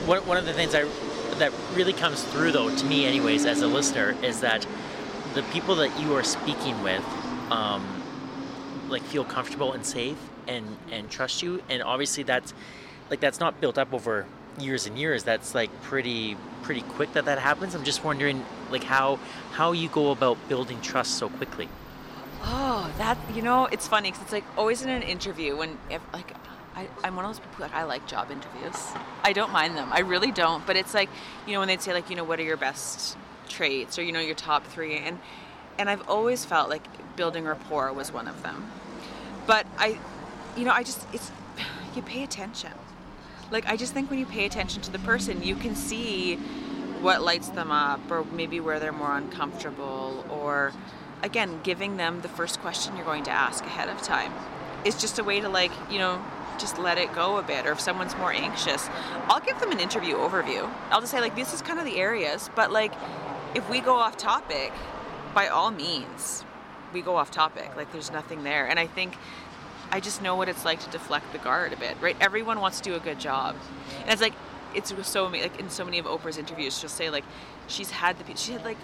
[0.08, 0.86] one, one of the things I,
[1.38, 4.66] that really comes through, though, to me, anyways, as a listener, is that
[5.34, 7.04] the people that you are speaking with,
[7.52, 7.86] um,
[8.88, 12.54] like, feel comfortable and safe and and trust you, and obviously that's
[13.10, 14.26] like that's not built up over
[14.60, 15.24] years and years.
[15.24, 17.76] That's like pretty pretty quick that that happens.
[17.76, 19.20] I'm just wondering like how
[19.52, 21.70] how you go about building trust so quickly.
[22.44, 26.02] Oh, that you know, it's funny because it's like always in an interview when if
[26.14, 26.34] like
[26.76, 28.92] I, I'm one of those people like I like job interviews.
[29.24, 29.90] I don't mind them.
[29.92, 30.66] I really don't.
[30.66, 31.10] But it's like
[31.46, 33.18] you know when they'd say like you know what are your best
[33.50, 35.20] traits or you know your top three and
[35.80, 36.84] and I've always felt like
[37.16, 38.70] building rapport was one of them.
[39.46, 40.00] But I,
[40.58, 41.32] you know, I just it's
[41.96, 42.72] you pay attention.
[43.52, 46.36] Like I just think when you pay attention to the person, you can see
[47.02, 50.74] what lights them up or maybe where they're more uncomfortable or
[51.22, 54.34] again giving them the first question you're going to ask ahead of time.
[54.84, 56.24] Is just a way to like you know
[56.60, 58.90] just let it go a bit or if someone's more anxious
[59.28, 60.68] i'll give them an interview overview.
[60.90, 62.94] I'll just say like this is kind of the areas but like
[63.54, 64.74] if we go off topic
[65.36, 66.44] by all means
[66.94, 67.76] we go off topic.
[67.76, 68.68] Like there's nothing there.
[68.68, 69.16] And i think
[69.92, 72.16] i just know what it's like to deflect the guard a bit right?
[72.20, 73.56] Everyone wants to do a good job.
[74.02, 74.34] And it's like
[74.76, 77.24] it's so like in so many of oprah's interviews she'll say like
[77.68, 78.78] she's had the she had like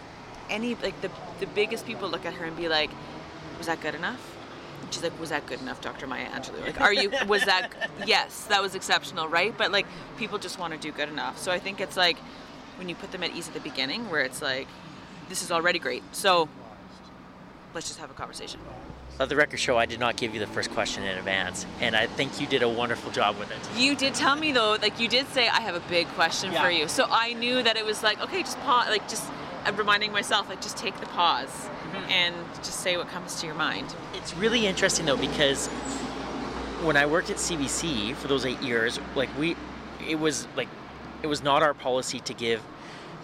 [0.50, 2.90] any like the the biggest people look at her and be like
[3.58, 4.22] was that good enough?
[4.92, 6.62] She's like was that good enough dr maya angelou?
[6.62, 7.72] Like are you was that
[8.06, 9.56] yes that was exceptional right?
[9.58, 9.86] But like
[10.18, 11.38] people just want to do good enough.
[11.38, 12.18] So i think it's like
[12.78, 14.68] when you put them at ease at the beginning where it's like
[15.30, 16.04] this is already great.
[16.12, 16.50] So
[17.74, 18.60] let's just have a conversation
[19.20, 21.96] Of the record show, I did not give you the first question in advance, and
[21.96, 23.58] I think you did a wonderful job with it.
[23.80, 26.64] You did tell me though, like you did say, I have a big question Yeah.
[26.64, 26.88] for you.
[26.88, 29.24] So I knew that it was like, okay, just pause, like just
[29.66, 31.50] I'm reminding myself, like just take the pause
[31.94, 32.10] Mm-hmm.
[32.12, 33.96] and just say what comes to your mind.
[34.16, 35.68] It's really interesting though because
[36.82, 39.56] when I worked at CBC for those eight years, like we,
[40.10, 40.70] it was like,
[41.22, 42.64] it was not our policy to give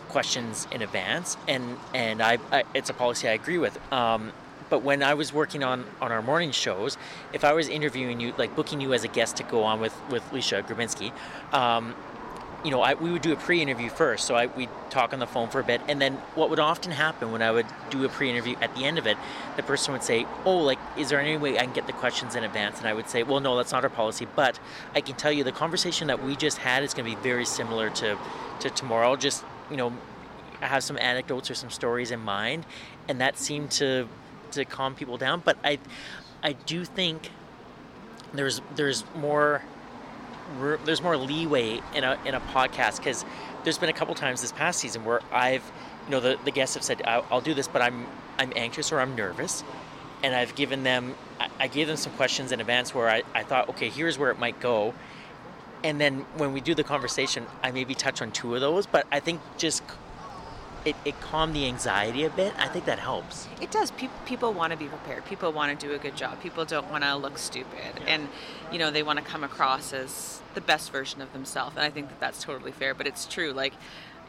[0.08, 3.78] questions in advance, and and I, I it's a policy I agree with.
[3.92, 4.32] Um,
[4.70, 6.98] but when I was working on on our morning shows,
[7.34, 9.96] if I was interviewing you, like booking you as a guest to go on with
[10.10, 11.12] with Leisha Grebinski,
[11.54, 11.96] um,
[12.64, 14.26] you know, I, we would do a pre-interview first.
[14.26, 16.92] So I we'd talk on the phone for a bit, and then what would often
[16.92, 19.18] happen when I would do a pre-interview at the end of it,
[19.56, 22.36] the person would say, "Oh, like, is there any way I can get the questions
[22.36, 24.60] in advance?" And I would say, "Well, no, that's not our policy, but
[24.94, 27.46] I can tell you the conversation that we just had is going to be very
[27.46, 28.18] similar to
[28.60, 29.16] to tomorrow.
[29.16, 29.94] Just you know,
[30.60, 32.66] have some anecdotes or some stories in mind,
[33.08, 34.08] and that seemed to
[34.52, 35.42] to calm people down.
[35.44, 35.80] But I
[36.44, 37.30] I do think
[38.34, 39.62] there's there's more
[40.86, 43.24] there's more leeway in a in a podcast because
[43.64, 45.64] there's been a couple times this past season where I've
[46.06, 48.92] you know the, the guests have said I'll, I'll do this but I'm I'm anxious
[48.92, 49.64] or I'm nervous
[50.24, 53.44] and I've given them I, I gave them some questions in advance where I, I
[53.44, 54.94] thought okay here's where it might go
[55.84, 59.06] and then when we do the conversation I maybe touch on two of those but
[59.12, 59.84] I think just
[60.86, 63.92] it, it calmed the anxiety a bit I think that helps It does.
[63.92, 65.26] Pe- people want to be prepared.
[65.26, 66.42] People want to do a good job.
[66.42, 68.06] People don't want to look stupid, Yeah.
[68.14, 68.30] and
[68.72, 71.76] you know they want to come across as the best version of themselves.
[71.76, 72.94] And I think that that's totally fair.
[72.94, 73.52] But it's true.
[73.52, 73.74] Like,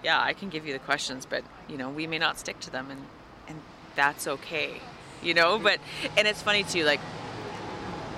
[0.03, 2.71] yeah, I can give you the questions, but you know we may not stick to
[2.71, 3.07] them, and
[3.49, 3.61] and
[3.95, 4.81] that's okay.
[5.23, 5.79] You know, but
[6.17, 6.85] and it's funny too.
[6.85, 7.01] Like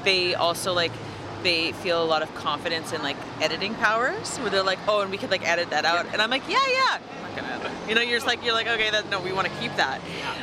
[0.05, 0.93] they also like
[1.43, 5.11] they feel a lot of confidence in like editing powers where they're like oh and
[5.11, 6.07] we could like edit that out.
[6.12, 6.99] And i'm like yeah yeah.
[7.16, 9.32] I'm not gonna edit you know you're just like you're like okay that no we
[9.32, 10.01] want to keep that.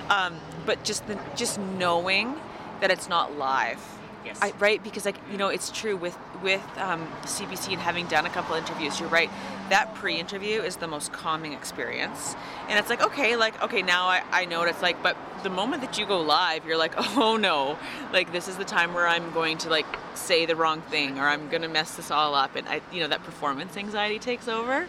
[0.10, 2.36] Um, but just the, just knowing
[2.82, 4.38] that it's not live Yes.
[4.42, 8.26] I, right because like you know it's true with with um, cbc and having done
[8.26, 9.30] a couple interviews you're right
[9.70, 12.36] that pre-interview is the most calming experience.
[12.68, 15.50] And it's like okay like okay now I, I know what it's like but the
[15.50, 17.78] moment that you go live you're like oh no.
[18.12, 21.28] Like this is the time where i'm going to like say the wrong thing or
[21.28, 24.48] i'm going to mess this all up and i you know that performance anxiety takes
[24.48, 24.88] over.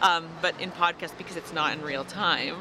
[0.00, 2.56] Um, but in podcast because it's not in real time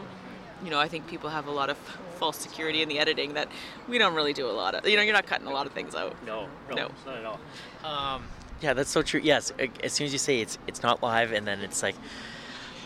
[0.64, 1.78] you know i think people have a lot of
[2.20, 3.48] false security in the editing that
[3.88, 5.72] we don't really do a lot of you know you're not cutting a lot of
[5.74, 6.92] things out No, no, No.
[7.06, 7.40] not at all.
[7.84, 8.24] Um,
[8.60, 9.22] yeah, that's so true.
[9.24, 9.54] Yes,
[9.84, 11.94] as soon as you say it's it's not live, and then it's like,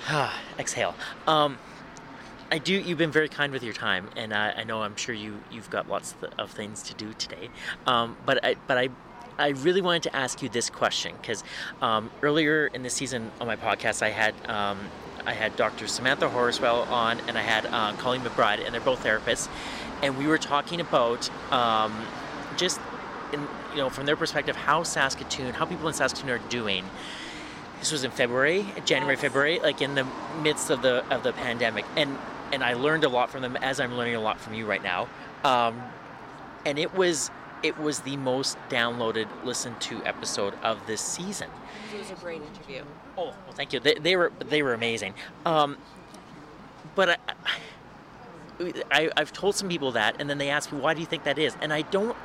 [0.09, 0.95] ah, exhale.
[1.27, 1.57] Um,
[2.51, 2.73] I do.
[2.73, 5.69] You've been very kind with your time, and I, I know I'm sure you you've
[5.69, 7.49] got lots of things to do today.
[7.87, 8.89] Um, but I but I.
[9.39, 11.43] I really wanted to ask you this question because
[11.81, 14.77] um, earlier in the season on my podcast, I had um,
[15.25, 15.87] I had Dr.
[15.87, 19.47] Samantha Horswell on, and I had uh, Colleen McBride, and they're both therapists,
[20.01, 21.93] and we were talking about um,
[22.57, 22.79] just
[23.33, 26.85] in, you know from their perspective how Saskatoon, how people in Saskatoon are doing.
[27.79, 30.05] This was in February, January, February, like in the
[30.41, 32.17] midst of the of the pandemic, and
[32.51, 34.83] and I learned a lot from them as I'm learning a lot from you right
[34.83, 35.07] now,
[35.43, 35.81] um,
[36.65, 37.31] and it was
[37.63, 41.49] it was the most downloaded, listened to episode of this season.
[41.93, 42.83] it was a great interview
[43.17, 43.79] Oh, well, thank you.
[43.79, 45.13] They, they were they were amazing.
[45.45, 45.77] Um,
[46.95, 47.17] but I,
[48.91, 51.23] I, I've told some people that, and then they ask me, "Why do you think
[51.25, 52.15] that is?" And I don't,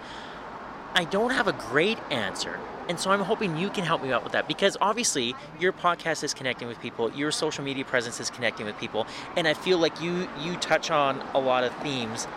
[0.95, 2.59] I don't have a great answer.
[2.89, 6.23] And so I'm hoping you can help me out with that because obviously your podcast
[6.23, 9.79] is connecting with people, your social media presence is connecting with people, and I feel
[9.79, 12.29] like you you touch on a lot of themes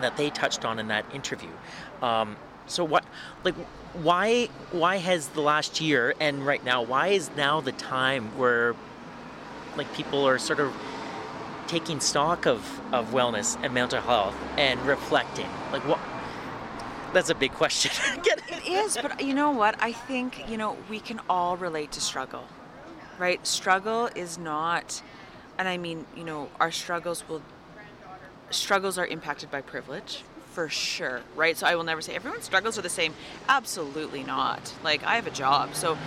[0.00, 1.50] that they touched on in that interview.
[2.02, 2.36] Um,
[2.66, 3.04] so what,
[3.44, 3.54] like,
[3.94, 8.74] why why has the last year and right now why is now the time where
[9.76, 10.74] like people are sort of
[11.68, 16.00] taking stock of of wellness and mental health and reflecting like what
[17.14, 17.92] that's a big question.
[18.24, 19.76] it is, but you know what?
[19.80, 22.44] I think, you know, we can all relate to struggle,
[23.18, 23.44] right?
[23.46, 25.00] Struggle is not,
[25.56, 27.40] and I mean, you know, our struggles will,
[28.54, 31.56] struggles are impacted by privilege for sure, right?
[31.56, 33.12] So I will never say everyone's struggles are the same.
[33.48, 34.72] Absolutely not.
[34.84, 35.98] Like, I have a job, so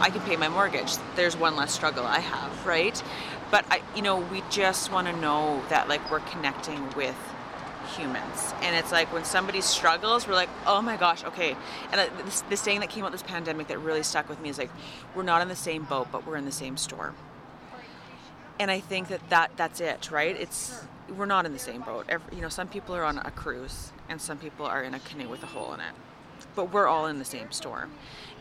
[0.00, 0.94] I can pay my mortgage.
[1.14, 3.00] There's one less struggle I have, right?
[3.50, 7.16] But I, you know, we just want to know that like we're connecting with
[7.96, 8.54] humans.
[8.62, 11.56] And it's like when somebody struggles, we're like, oh my gosh, okay.
[11.92, 14.58] And this, this saying that came out this pandemic that really stuck with me is
[14.58, 14.70] like,
[15.14, 17.14] we're not in the same boat, but we're in the same storm.
[18.58, 20.36] And I think that, that that's it, right?
[20.38, 20.82] It's
[21.16, 22.06] we're not in the same boat.
[22.08, 25.00] Every, you know, some people are on a cruise, and some people are in a
[25.00, 25.92] canoe with a hole in it.
[26.54, 27.92] But we're all in the same storm.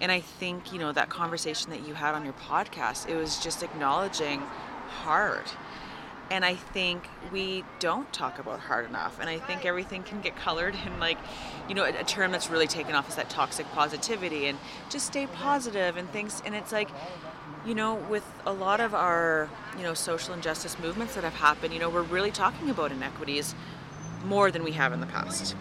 [0.02, 3.40] And I think you know that conversation that you had on your podcast, it was
[3.40, 4.40] just acknowledging
[5.04, 5.46] hard
[6.32, 9.20] and I think we don't talk about hard enough.
[9.20, 11.18] And I think everything can get colored in like,
[11.68, 14.58] you know, a, a, term that's really taken off is that toxic positivity and
[14.90, 16.42] just stay positive and things.
[16.46, 16.90] And it's like,
[17.66, 21.74] you know, with a lot of our, you know, social injustice movements that have happened,
[21.74, 23.54] you know, we're really talking about inequities
[24.26, 25.56] more than we have in the past.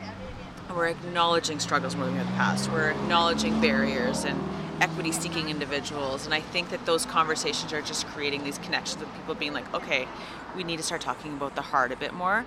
[0.75, 2.71] We're acknowledging struggles more than we have in the past.
[2.71, 4.39] We're acknowledging barriers and
[4.81, 6.25] equity seeking individuals.
[6.25, 9.73] And I think that those conversations are just creating these connections with people being like,
[9.75, 10.07] okay,
[10.57, 12.45] we need to start talking about the hard a bit more.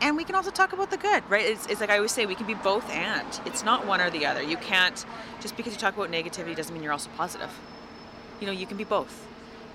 [0.00, 1.44] And we can also talk about the good, right?
[1.44, 3.40] It's, it's like I always say, we can be both and.
[3.46, 4.42] It's not one or the other.
[4.42, 5.04] You can't,
[5.40, 7.50] just because you talk about negativity doesn't mean you're also positive.
[8.42, 9.24] You know, you can be both.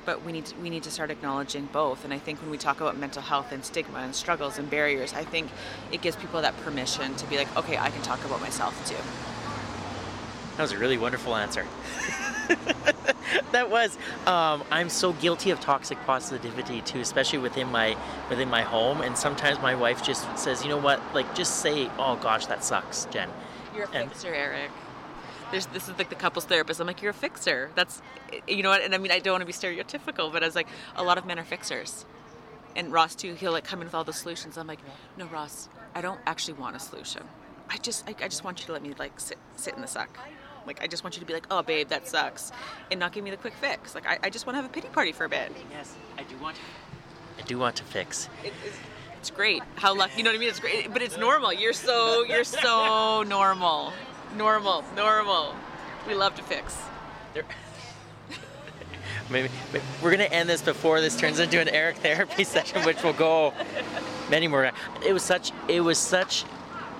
[0.03, 2.03] But we need to, we need to start acknowledging both.
[2.03, 5.13] And I think when we talk about mental health and stigma and struggles and barriers,
[5.13, 5.49] I think
[5.89, 8.97] it gives people that permission to be like, okay, I can talk about myself too.
[10.57, 11.65] That was a really wonderful answer.
[13.53, 13.97] that was.
[14.25, 17.95] Um, I'm so guilty of toxic positivity too, especially within my
[18.29, 18.99] within my home.
[18.99, 21.01] And sometimes my wife just says, "You know what?
[21.13, 23.29] Like, just say, oh gosh, that sucks, Jen."
[23.73, 24.71] You're a and, fixer, Eric.
[25.51, 26.79] There's, this is like the couples therapist.
[26.79, 27.71] I'm like, you're a fixer.
[27.75, 28.01] That's,
[28.33, 28.81] eh, you know what?
[28.81, 31.17] And I mean, I don't want to be stereotypical, but I was like, a lot
[31.17, 32.05] of men are fixers.
[32.75, 34.57] And Ross too, he'll like come in with all the solutions.
[34.57, 34.79] I'm like,
[35.17, 37.23] no, Ross, I don't actually want a solution.
[37.69, 39.87] I just, I, I just want you to let me like sit, sit in the
[39.87, 40.09] suck.
[40.65, 42.51] Like, I just want you to be like, oh, babe, that sucks,
[42.91, 43.95] and not give me the quick fix.
[43.95, 45.49] Like, I, I just want to have a pity party for a bit.
[45.71, 46.57] Yes, I do want.
[46.57, 46.61] To,
[47.41, 48.27] I do want to fix.
[48.43, 48.77] It, it's,
[49.17, 49.63] it's great.
[49.75, 50.49] How lucky, you know what I mean?
[50.49, 51.53] It's great, but it's normal.
[51.53, 53.93] You're so, you're so normal,
[54.35, 55.55] normal, normal.
[56.07, 56.77] We love to fix.
[59.29, 63.03] Maybe, maybe, we're gonna end this before this turns into an Eric therapy session, which
[63.03, 63.53] will go
[64.29, 64.71] many more.
[65.05, 66.45] It was such it was such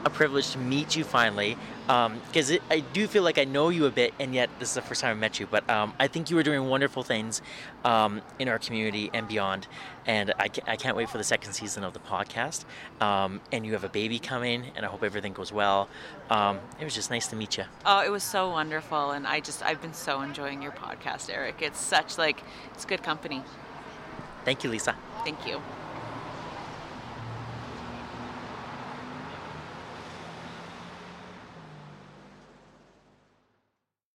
[0.03, 1.57] a privilege to meet you finally
[1.87, 4.75] because um, I do feel like I know you a bit, and yet this is
[4.75, 5.47] the first time I met you.
[5.47, 7.41] But um, I think you are doing wonderful things
[7.85, 9.67] um, in our community and beyond.
[10.05, 12.65] And I, I, can't wait for the second season of the podcast.
[13.01, 15.87] Um, and you have a baby coming, and I hope everything goes well.
[16.29, 17.63] Um, it was just nice to meet you.
[17.85, 21.61] Oh, it was so wonderful, and I just I've been so enjoying your podcast, Eric.
[21.61, 22.41] It's such like
[22.73, 23.43] it's good company.
[24.43, 24.95] Thank you, Lisa.
[25.23, 25.61] Thank you.